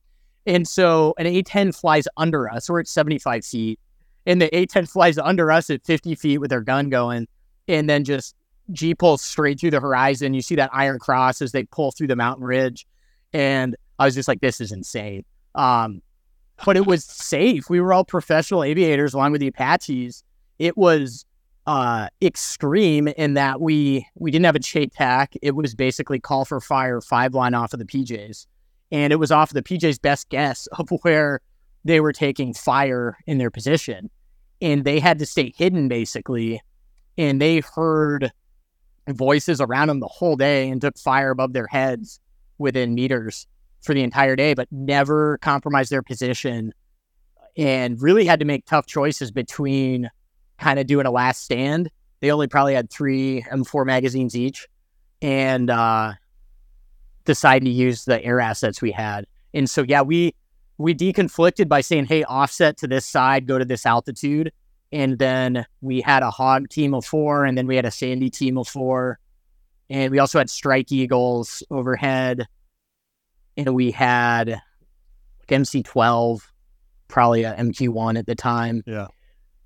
[0.45, 2.69] And so an A10 flies under us.
[2.69, 3.79] We're at 75 feet.
[4.25, 7.27] And the A10 flies under us at 50 feet with their gun going.
[7.67, 8.35] And then just
[8.71, 10.33] G pulls straight through the horizon.
[10.33, 12.87] You see that iron cross as they pull through the mountain ridge.
[13.33, 15.25] And I was just like, this is insane.
[15.55, 16.01] Um,
[16.65, 17.69] but it was safe.
[17.69, 20.23] We were all professional aviators along with the Apaches.
[20.59, 21.25] It was
[21.65, 25.37] uh, extreme in that we we didn't have a JTAC.
[25.41, 28.45] It was basically call for fire, five line off of the PJs,
[28.91, 31.39] and it was off of the PJs' best guess of where
[31.85, 34.09] they were taking fire in their position,
[34.61, 36.61] and they had to stay hidden basically,
[37.17, 38.31] and they heard
[39.09, 42.19] voices around them the whole day and took fire above their heads
[42.57, 43.47] within meters
[43.81, 46.73] for the entire day, but never compromised their position
[47.57, 50.09] and really had to make tough choices between
[50.63, 51.89] kind of doing a last stand.
[52.21, 54.67] They only probably had three M4 magazines each
[55.21, 56.13] and uh,
[57.25, 59.25] deciding to use the air assets we had.
[59.53, 60.33] And so, yeah, we
[60.77, 64.51] we deconflicted by saying, hey, offset to this side, go to this altitude.
[64.91, 68.29] And then we had a hog team of four, and then we had a sandy
[68.29, 69.19] team of four.
[69.89, 72.47] And we also had strike eagles overhead.
[73.57, 76.41] And we had like MC12,
[77.07, 78.83] probably a MQ1 at the time.
[78.85, 79.07] Yeah.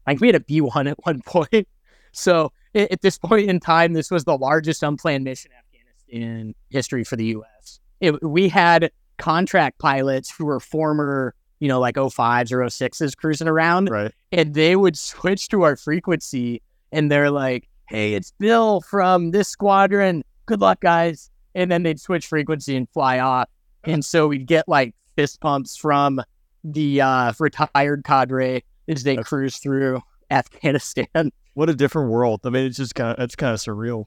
[0.07, 1.67] Think we had a B1 at one point.
[2.13, 5.79] So at, at this point in time, this was the largest unplanned mission in
[6.09, 7.79] Afghanistan history for the U.S.
[7.99, 8.89] It, we had
[9.19, 14.11] contract pilots who were former, you know, like 05s or 06s cruising around, Right.
[14.31, 19.47] and they would switch to our frequency and they're like, hey, it's Bill from this
[19.47, 20.23] squadron.
[20.47, 21.29] Good luck, guys.
[21.53, 23.47] And then they'd switch frequency and fly off.
[23.83, 26.19] And so we'd get like fist pumps from
[26.63, 31.07] the uh, retired cadre as they That's- cruise through Afghanistan.
[31.53, 32.41] What a different world.
[32.43, 34.05] I mean, it's just kind of it's kind of surreal.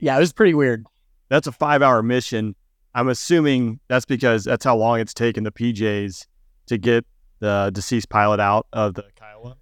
[0.00, 0.84] yeah, it was pretty weird.
[1.28, 2.56] That's a five hour mission.
[2.96, 6.26] I'm assuming that's because that's how long it's taken the PJs
[6.66, 7.06] to get
[7.38, 9.56] the deceased pilot out of the Kiowa.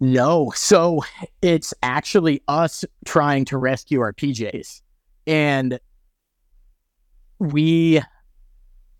[0.00, 0.50] No.
[0.56, 1.04] So
[1.42, 4.80] it's actually us trying to rescue our PJs.
[5.26, 5.78] And
[7.38, 8.00] we,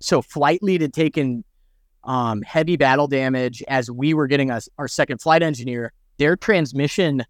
[0.00, 1.44] so flight lead had taken
[2.04, 5.92] um, heavy battle damage as we were getting us our second flight engineer.
[6.18, 7.24] Their transmission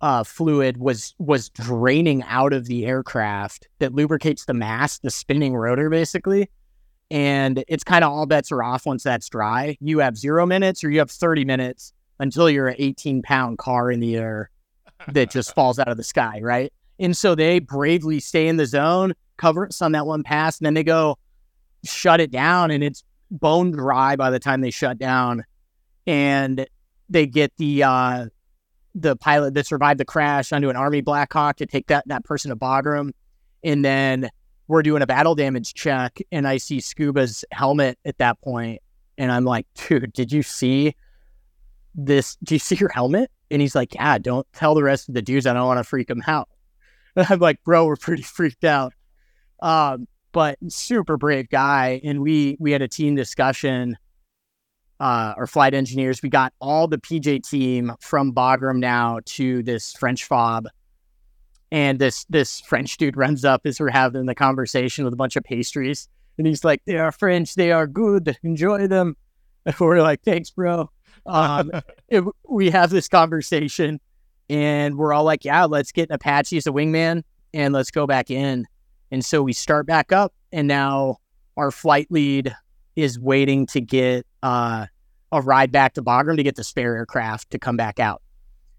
[0.00, 5.54] uh, fluid was was draining out of the aircraft that lubricates the mast, the spinning
[5.54, 6.50] rotor, basically.
[7.10, 9.76] And it's kind of all bets are off once that's dry.
[9.80, 13.90] You have zero minutes or you have 30 minutes until you're an 18 pound car
[13.90, 14.50] in the air
[15.08, 16.72] that just falls out of the sky, right?
[16.98, 20.66] And so they bravely stay in the zone, cover us on that one pass, and
[20.66, 21.18] then they go
[21.84, 25.44] shut it down, and it's bone dry by the time they shut down.
[26.06, 26.66] And
[27.08, 28.26] they get the uh,
[28.94, 32.50] the pilot that survived the crash onto an Army Blackhawk to take that that person
[32.50, 33.12] to Bagram,
[33.62, 34.30] and then
[34.68, 38.80] we're doing a battle damage check, and I see Scuba's helmet at that point,
[39.18, 40.94] and I'm like, dude, did you see
[41.94, 42.36] this?
[42.42, 43.30] Do you see your helmet?
[43.50, 45.46] And he's like, yeah, don't tell the rest of the dudes.
[45.46, 46.48] I don't want to freak them out.
[47.16, 48.94] And I'm like, bro, we're pretty freaked out.
[49.60, 52.00] Um, but super brave guy.
[52.04, 53.96] And we we had a team discussion.
[55.00, 59.92] Uh, our flight engineers, we got all the PJ team from Bagram now to this
[59.94, 60.68] French fob.
[61.70, 65.36] And this this French dude runs up as we're having the conversation with a bunch
[65.36, 66.08] of pastries.
[66.38, 69.16] And he's like, They are French, they are good, enjoy them.
[69.64, 70.90] And we're like, Thanks, bro.
[71.26, 71.70] Um,
[72.08, 74.00] it, we have this conversation
[74.52, 77.22] and we're all like, yeah, let's get an Apache as a wingman
[77.54, 78.66] and let's go back in.
[79.12, 81.18] And so we start back up, and now
[81.58, 82.56] our flight lead
[82.96, 84.86] is waiting to get uh,
[85.30, 88.22] a ride back to Bagram to get the spare aircraft to come back out.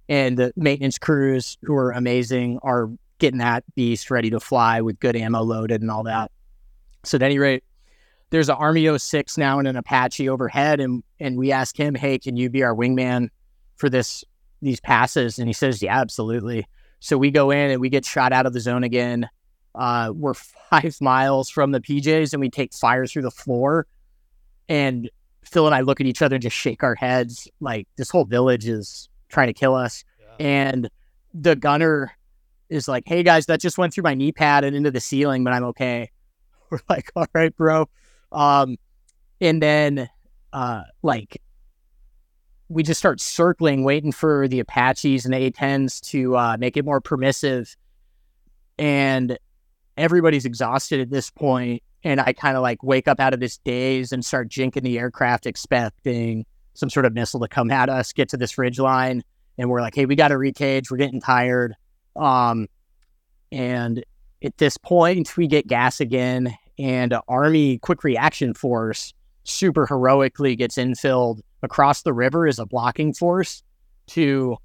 [0.09, 4.99] And the maintenance crews, who are amazing, are getting that beast ready to fly with
[4.99, 6.31] good ammo loaded and all that.
[7.03, 7.63] So, at any rate,
[8.31, 12.17] there's an Army 06 now and an Apache overhead, and and we ask him, "Hey,
[12.17, 13.29] can you be our wingman
[13.75, 14.23] for this
[14.63, 16.65] these passes?" And he says, "Yeah, absolutely."
[17.01, 19.29] So we go in and we get shot out of the zone again.
[19.75, 23.87] Uh, we're five miles from the PJs, and we take fire through the floor.
[24.69, 25.09] And
[25.43, 28.25] Phil and I look at each other and just shake our heads, like this whole
[28.25, 30.03] village is trying to kill us.
[30.39, 30.89] And
[31.33, 32.11] the gunner
[32.69, 35.43] is like, "Hey guys, that just went through my knee pad and into the ceiling,
[35.43, 36.09] but I'm okay."
[36.69, 37.89] We're like, "All right, bro."
[38.31, 38.77] Um,
[39.41, 40.09] and then,
[40.53, 41.41] uh, like,
[42.69, 46.85] we just start circling, waiting for the Apaches and the A10s to uh, make it
[46.85, 47.75] more permissive.
[48.79, 49.37] And
[49.97, 53.57] everybody's exhausted at this point, And I kind of like wake up out of this
[53.59, 58.11] daze and start jinking the aircraft, expecting some sort of missile to come at us,
[58.11, 59.23] get to this ridge line.
[59.57, 60.89] And we're like, hey, we got to recage.
[60.91, 61.75] We're getting tired.
[62.15, 62.67] Um,
[63.51, 64.03] and
[64.43, 69.13] at this point, we get gas again, and Army Quick Reaction Force
[69.43, 73.63] super heroically gets infilled across the river as a blocking force
[74.07, 74.57] to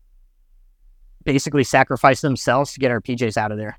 [1.24, 3.79] basically sacrifice themselves to get our PJs out of there.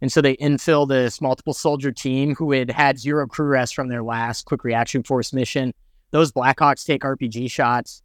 [0.00, 3.88] And so they infill this multiple soldier team who had had zero crew rest from
[3.88, 5.74] their last Quick Reaction Force mission.
[6.10, 8.02] Those Blackhawks take RPG shots,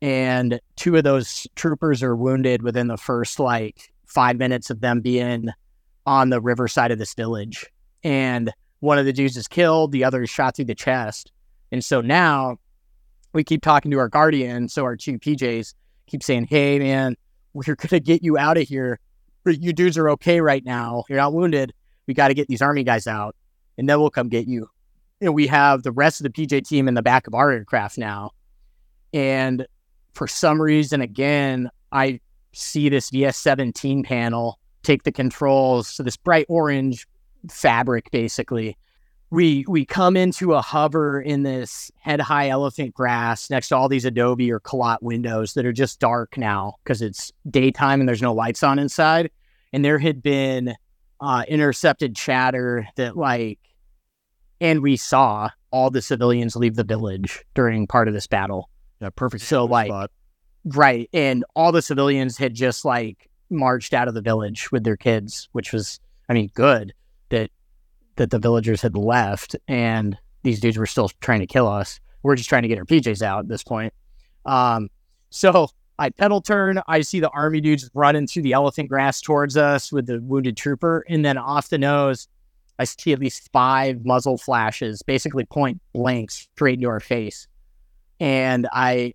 [0.00, 5.00] and two of those troopers are wounded within the first like five minutes of them
[5.00, 5.48] being
[6.06, 7.66] on the riverside of this village.
[8.04, 11.32] And one of the dudes is killed, the other is shot through the chest.
[11.70, 12.58] And so now
[13.32, 14.68] we keep talking to our guardian.
[14.68, 15.74] So our two PJs
[16.06, 17.16] keep saying, Hey, man,
[17.54, 18.98] we're going to get you out of here.
[19.46, 21.04] You dudes are okay right now.
[21.08, 21.72] You're not wounded.
[22.06, 23.34] We got to get these army guys out.
[23.78, 24.68] and then we'll come get you.
[25.20, 27.96] And we have the rest of the PJ team in the back of our aircraft
[27.96, 28.32] now.
[29.12, 29.66] And
[30.14, 32.20] for some reason, again, I
[32.52, 35.88] see this VS 17 panel take the controls.
[35.88, 37.06] So this bright orange
[37.50, 38.76] fabric, basically.
[39.32, 43.88] We we come into a hover in this head high elephant grass next to all
[43.88, 48.20] these Adobe or Calot windows that are just dark now because it's daytime and there's
[48.20, 49.30] no lights on inside.
[49.72, 50.74] And there had been
[51.22, 53.58] uh, intercepted chatter that like,
[54.60, 58.68] and we saw all the civilians leave the village during part of this battle.
[59.00, 59.44] Yeah, perfect.
[59.44, 60.10] So, like, spot.
[60.66, 61.08] Right.
[61.14, 65.48] And all the civilians had just like marched out of the village with their kids,
[65.52, 66.92] which was, I mean, good
[67.30, 67.50] that
[68.16, 72.00] that the villagers had left and these dudes were still trying to kill us.
[72.22, 73.92] We're just trying to get our PJs out at this point.
[74.44, 74.90] Um,
[75.30, 76.80] so I pedal turn.
[76.88, 80.56] I see the army dudes running through the elephant grass towards us with the wounded
[80.56, 81.04] trooper.
[81.08, 82.28] And then off the nose,
[82.78, 87.46] I see at least five muzzle flashes, basically point blank straight into our face.
[88.20, 89.14] And I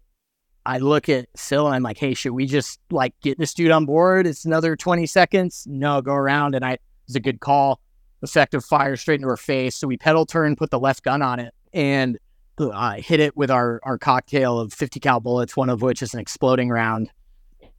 [0.65, 3.71] I look at Phil and I'm like, hey, should we just like get this dude
[3.71, 4.27] on board?
[4.27, 5.65] It's another 20 seconds.
[5.65, 6.55] No, go around.
[6.55, 6.77] And I
[7.07, 7.79] it's a good call.
[8.21, 9.75] Effective fire straight into her face.
[9.75, 12.17] So we pedal turn, put the left gun on it, and
[12.59, 16.13] uh, hit it with our our cocktail of 50 cal bullets, one of which is
[16.13, 17.11] an exploding round.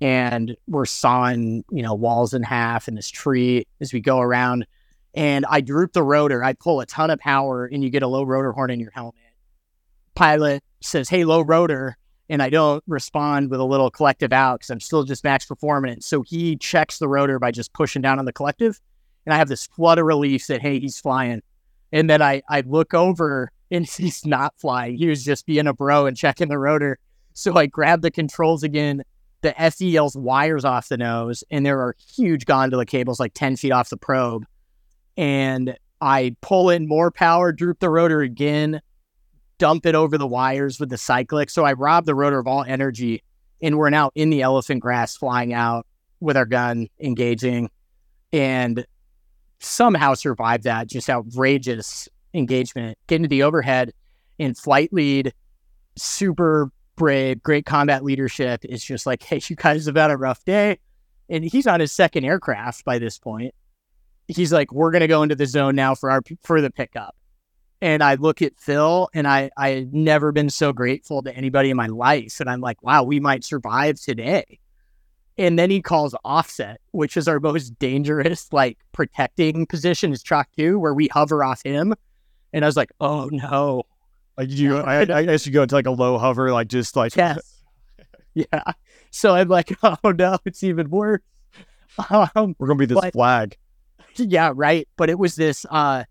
[0.01, 4.67] And we're sawing, you know, walls in half in this tree as we go around.
[5.15, 6.45] And I droop the rotor.
[6.45, 8.93] I pull a ton of power, and you get a low rotor horn in your
[8.93, 9.15] helmet.
[10.15, 11.97] Pilot says, "Hey, low rotor."
[12.29, 15.93] and I don't respond with a little collective out because I'm still just max performing
[15.93, 16.05] it.
[16.05, 18.81] So he checks the rotor by just pushing down on the collective.
[19.27, 21.43] And I have this flood of relief that, hey, he's flying.
[21.93, 24.97] And then I, I look over and he's not flying.
[24.97, 26.99] He was just being a bro and checking the rotor.
[27.35, 29.03] So I grab the controls again.
[29.43, 33.55] The SE yells wires off the nose, and there are huge gondola cables like 10
[33.55, 34.45] feet off the probe.
[35.17, 38.81] And I pull in more power, droop the rotor again,
[39.59, 41.51] dump it over the wires with the cyclic.
[41.51, 43.23] So I rob the rotor of all energy,
[43.63, 45.87] and we're now in the elephant grass, flying out
[46.19, 47.71] with our gun, engaging,
[48.33, 48.85] and
[49.61, 52.99] somehow survive that just outrageous engagement.
[53.07, 53.93] Get into the overhead
[54.39, 55.33] in flight lead,
[55.97, 58.65] super brave, great combat leadership.
[58.65, 60.79] It's just like, hey, you guys have had a rough day.
[61.29, 63.55] And he's on his second aircraft by this point.
[64.29, 67.15] He's like, we're gonna go into the zone now for our for the pickup
[67.81, 71.71] and I look at Phil and I I had never been so grateful to anybody
[71.71, 72.41] in my life.
[72.41, 74.59] And I'm like, wow, we might survive today.
[75.39, 80.49] And then he calls offset, which is our most dangerous, like protecting position is track
[80.57, 81.95] two, where we hover off him.
[82.53, 83.85] And I was like, oh no.
[84.37, 87.15] Like you, I, I guess you go into like a low hover, like just like
[87.17, 87.63] Yes.
[88.35, 88.63] yeah.
[89.11, 91.21] So I'm like, oh no, it's even worse.
[92.11, 93.57] Um, we're gonna be this But- flag.
[94.17, 94.89] yeah, right.
[94.97, 96.05] But it was this uh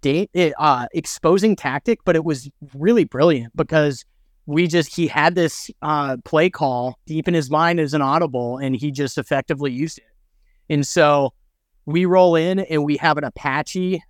[0.00, 4.04] date uh exposing tactic, but it was really brilliant because
[4.46, 8.58] we just he had this uh play call deep in his mind as an audible
[8.58, 10.04] and he just effectively used it.
[10.68, 11.32] And so
[11.86, 14.02] we roll in and we have an Apache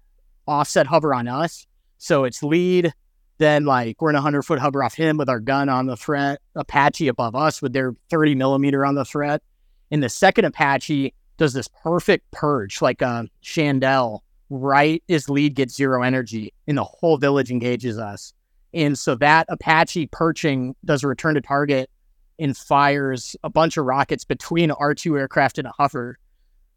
[0.47, 1.67] offset hover on us.
[1.99, 2.93] So it's lead,
[3.39, 5.97] then like we're in a hundred foot hover off him with our gun on the
[5.97, 9.43] threat, Apache above us with their 30 millimeter on the threat.
[9.91, 14.21] And the second Apache does this perfect perch, like a chandelle,
[14.51, 18.33] right as lead gets zero energy, and the whole village engages us.
[18.75, 21.91] And so that Apache perching does a return to target
[22.39, 26.19] and fires a bunch of rockets between R two aircraft and a hover.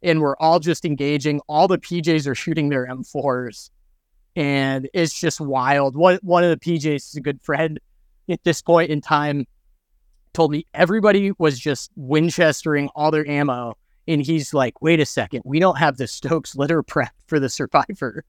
[0.04, 1.42] And we're all just engaging.
[1.48, 3.70] All the PJs are shooting their M4s.
[4.36, 5.96] And it's just wild.
[5.96, 7.80] One one of the PJs is a good friend
[8.30, 9.46] at this point in time
[10.34, 13.78] told me everybody was just Winchestering all their ammo.
[14.08, 17.50] And he's like, wait a second, we don't have the Stokes litter prep for the
[17.50, 18.24] survivor.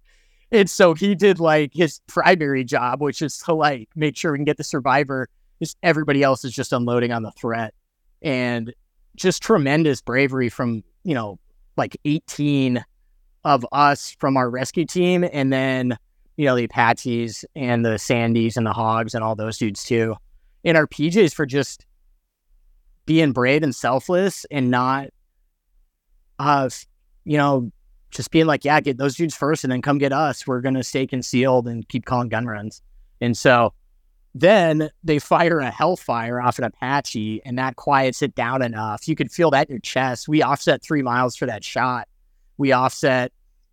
[0.52, 4.38] And so he did like his primary job, which is to like make sure we
[4.38, 5.28] can get the survivor.
[5.60, 7.74] Just everybody else is just unloading on the threat.
[8.22, 8.72] And
[9.16, 11.38] just tremendous bravery from, you know,
[11.76, 12.84] like 18
[13.44, 15.24] of us from our rescue team.
[15.32, 15.98] And then,
[16.36, 20.16] you know, the Apaches and the Sandys and the Hogs and all those dudes too.
[20.64, 21.86] And our PJs for just
[23.06, 25.08] being brave and selfless and not
[26.38, 26.68] uh
[27.24, 27.70] you know
[28.10, 30.46] just being like yeah get those dudes first and then come get us.
[30.46, 32.82] We're gonna stay concealed and keep calling gun runs.
[33.20, 33.72] And so
[34.34, 39.08] then they fire a hellfire off an apache and that quiets it down enough.
[39.08, 40.28] You could feel that in your chest.
[40.28, 42.06] We offset three miles for that shot.
[42.58, 43.32] We offset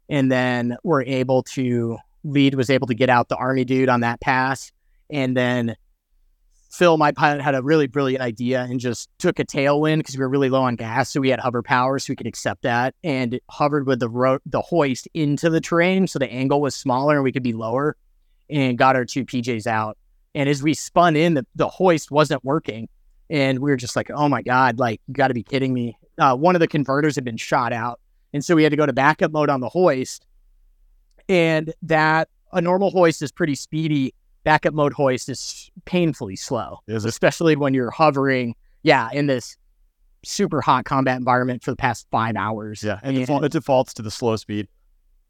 [0.09, 3.99] and then we're able to lead was able to get out the army dude on
[3.99, 4.71] that pass
[5.09, 5.75] and then
[6.73, 10.21] Phil, my pilot, had a really brilliant idea and just took a tailwind because we
[10.21, 12.95] were really low on gas, so we had hover power, so we could accept that,
[13.03, 17.13] and hovered with the ro- the hoist into the terrain, so the angle was smaller
[17.13, 17.95] and we could be lower,
[18.49, 19.99] and got our two PJs out.
[20.33, 22.89] And as we spun in, the, the hoist wasn't working,
[23.29, 24.79] and we were just like, "Oh my god!
[24.79, 27.71] Like you got to be kidding me!" Uh, one of the converters had been shot
[27.71, 27.99] out,
[28.33, 30.25] and so we had to go to backup mode on the hoist,
[31.29, 37.55] and that a normal hoist is pretty speedy backup mode hoist is painfully slow, especially
[37.55, 39.57] when you're hovering, yeah, in this
[40.25, 42.83] super hot combat environment for the past five hours.
[42.83, 44.67] Yeah, and And- default, it defaults to the slow speed.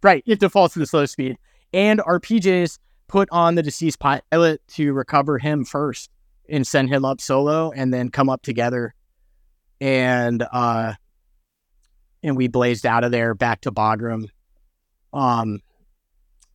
[0.03, 1.37] right, it defaults to the slow speed.
[1.73, 6.09] And our PJs put on the deceased pilot to recover him first
[6.49, 8.93] and send him up solo and then come up together.
[9.81, 10.93] And uh
[12.21, 14.25] and we blazed out of there back to Bagram.
[15.13, 15.59] Um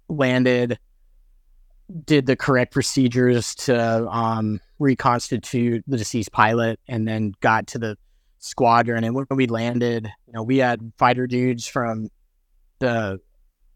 [0.08, 0.78] landed
[2.04, 7.96] did the correct procedures to um reconstitute the deceased pilot and then got to the
[8.38, 9.04] squadron.
[9.04, 12.08] And when we landed, you know, we had fighter dudes from
[12.78, 13.20] the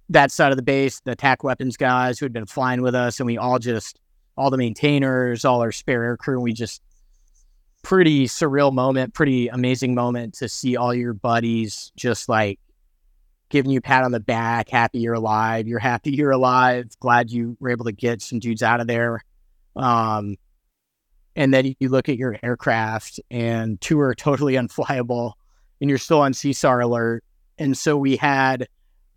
[0.08, 3.18] that side of the base, the attack weapons guys who had been flying with us,
[3.18, 3.98] and we all just
[4.36, 6.82] all the maintainers, all our spare air crew, we just
[7.82, 12.58] pretty surreal moment, pretty amazing moment to see all your buddies just like
[13.53, 17.30] giving you a pat on the back, happy you're alive, you're happy you're alive, glad
[17.30, 19.22] you were able to get some dudes out of there.
[19.76, 20.36] Um,
[21.36, 25.34] and then you look at your aircraft, and two are totally unflyable,
[25.80, 27.22] and you're still on CSAR alert.
[27.59, 28.66] And so we had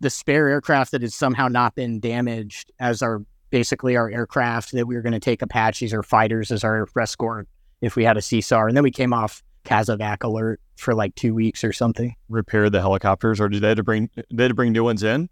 [0.00, 4.86] the spare aircraft that had somehow not been damaged as our basically our aircraft that
[4.86, 7.48] we were going to take Apaches or fighters as our escort
[7.80, 8.68] if we had a CSAR.
[8.68, 12.14] And then we came off Kazovac alert for like two weeks or something.
[12.28, 15.02] Repair the helicopters, or did they have to bring they had to bring new ones
[15.02, 15.28] in?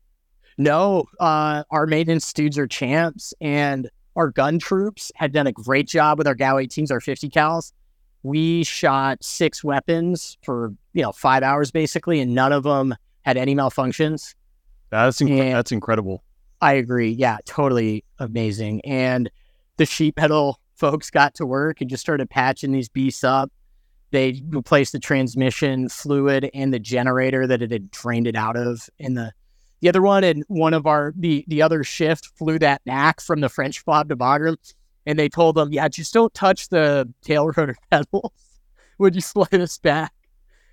[0.59, 5.89] No, uh, our maintenance dudes are champs, and our gun troops had done a great
[5.89, 7.72] job with our GAU 18s, our 50 cals.
[8.22, 13.37] We shot six weapons for you know five hours basically, and none of them had
[13.37, 14.35] any malfunctions.
[14.91, 16.22] That's inc- that's incredible.
[16.61, 17.11] I agree.
[17.11, 18.80] Yeah, totally amazing.
[18.85, 19.30] And
[19.76, 23.53] the sheet metal folks got to work and just started patching these beasts up.
[24.15, 28.89] They replaced the transmission fluid and the generator that it had drained it out of.
[28.99, 29.33] And the
[29.81, 33.41] the other one and one of our the the other shift flew that knack from
[33.41, 34.57] the French FOB to Bagram.
[35.07, 38.33] And they told them, yeah, just don't touch the tail rotor pedals.
[38.99, 40.12] Would you fly this back?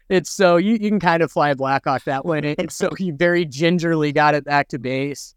[0.07, 2.55] It's so you, you can kind of fly Blackhawk that way.
[2.57, 5.35] And so he very gingerly got it back to base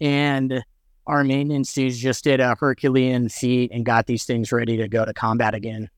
[0.00, 0.64] and
[1.06, 5.04] our maintenance dudes just did a Herculean feat and got these things ready to go
[5.04, 5.90] to combat again.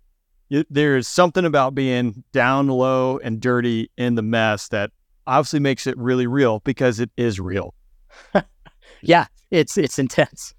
[0.48, 4.90] You, there's something about being down low and dirty in the mess that
[5.26, 7.74] obviously makes it really real because it is real.
[9.02, 10.54] Yeah, it's it's intense.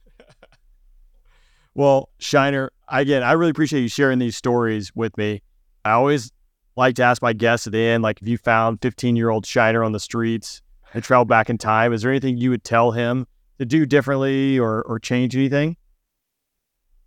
[1.76, 5.42] Well, Shiner, again, I really appreciate you sharing these stories with me.
[5.86, 6.32] I always
[6.76, 9.46] like to ask my guests at the end, like if you found 15 year old
[9.46, 10.62] Shiner on the streets
[10.94, 13.28] and traveled back in time, is there anything you would tell him
[13.60, 15.78] to do differently or, or change anything?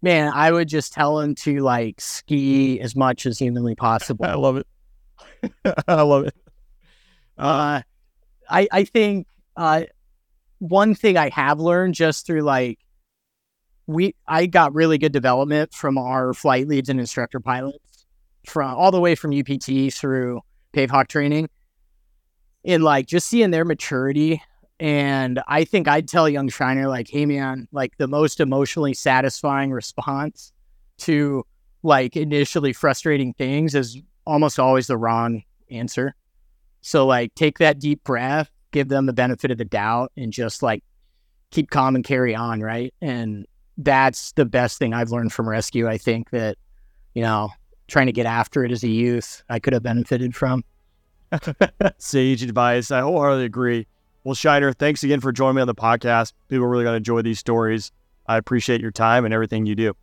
[0.03, 4.24] Man, I would just tell him to like ski as much as humanly possible.
[4.24, 4.66] I love it.
[5.88, 6.34] I love it.
[7.36, 7.82] Uh,
[8.48, 9.26] I I think
[9.57, 9.84] uh,
[10.59, 12.78] one thing I have learned just through like
[13.86, 18.07] we I got really good development from our flight leads and instructor pilots
[18.46, 20.40] from all the way from UPT through
[20.72, 21.48] Pave Hawk training,
[22.64, 24.42] and like just seeing their maturity.
[24.80, 29.70] And I think I'd tell young Shiner like, hey man, like the most emotionally satisfying
[29.70, 30.52] response
[30.98, 31.44] to
[31.82, 36.14] like initially frustrating things is almost always the wrong answer.
[36.80, 40.62] So like take that deep breath, give them the benefit of the doubt and just
[40.62, 40.82] like
[41.50, 42.94] keep calm and carry on, right?
[43.02, 43.46] And
[43.76, 45.88] that's the best thing I've learned from rescue.
[45.88, 46.57] I think that,
[47.14, 47.50] you know,
[47.86, 50.64] trying to get after it as a youth, I could have benefited from.
[51.98, 52.90] Sage advice.
[52.90, 53.86] I wholeheartedly agree.
[54.25, 56.34] Well, Shiner, thanks again for joining me on the podcast.
[56.49, 57.91] People are really going to enjoy these stories.
[58.26, 59.97] I appreciate your time and everything you do.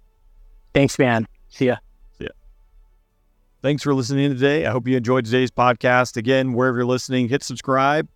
[0.74, 1.28] Thanks, man.
[1.50, 1.78] See ya.
[2.18, 2.32] See ya.
[3.62, 4.66] Thanks for listening today.
[4.66, 6.18] I hope you enjoyed today's podcast.
[6.18, 8.08] Again, wherever you're listening, hit subscribe.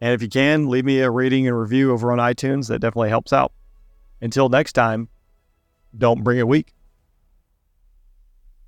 [0.00, 2.68] And if you can, leave me a rating and review over on iTunes.
[2.68, 3.52] That definitely helps out.
[4.20, 5.08] Until next time,
[5.96, 6.75] don't bring it weak.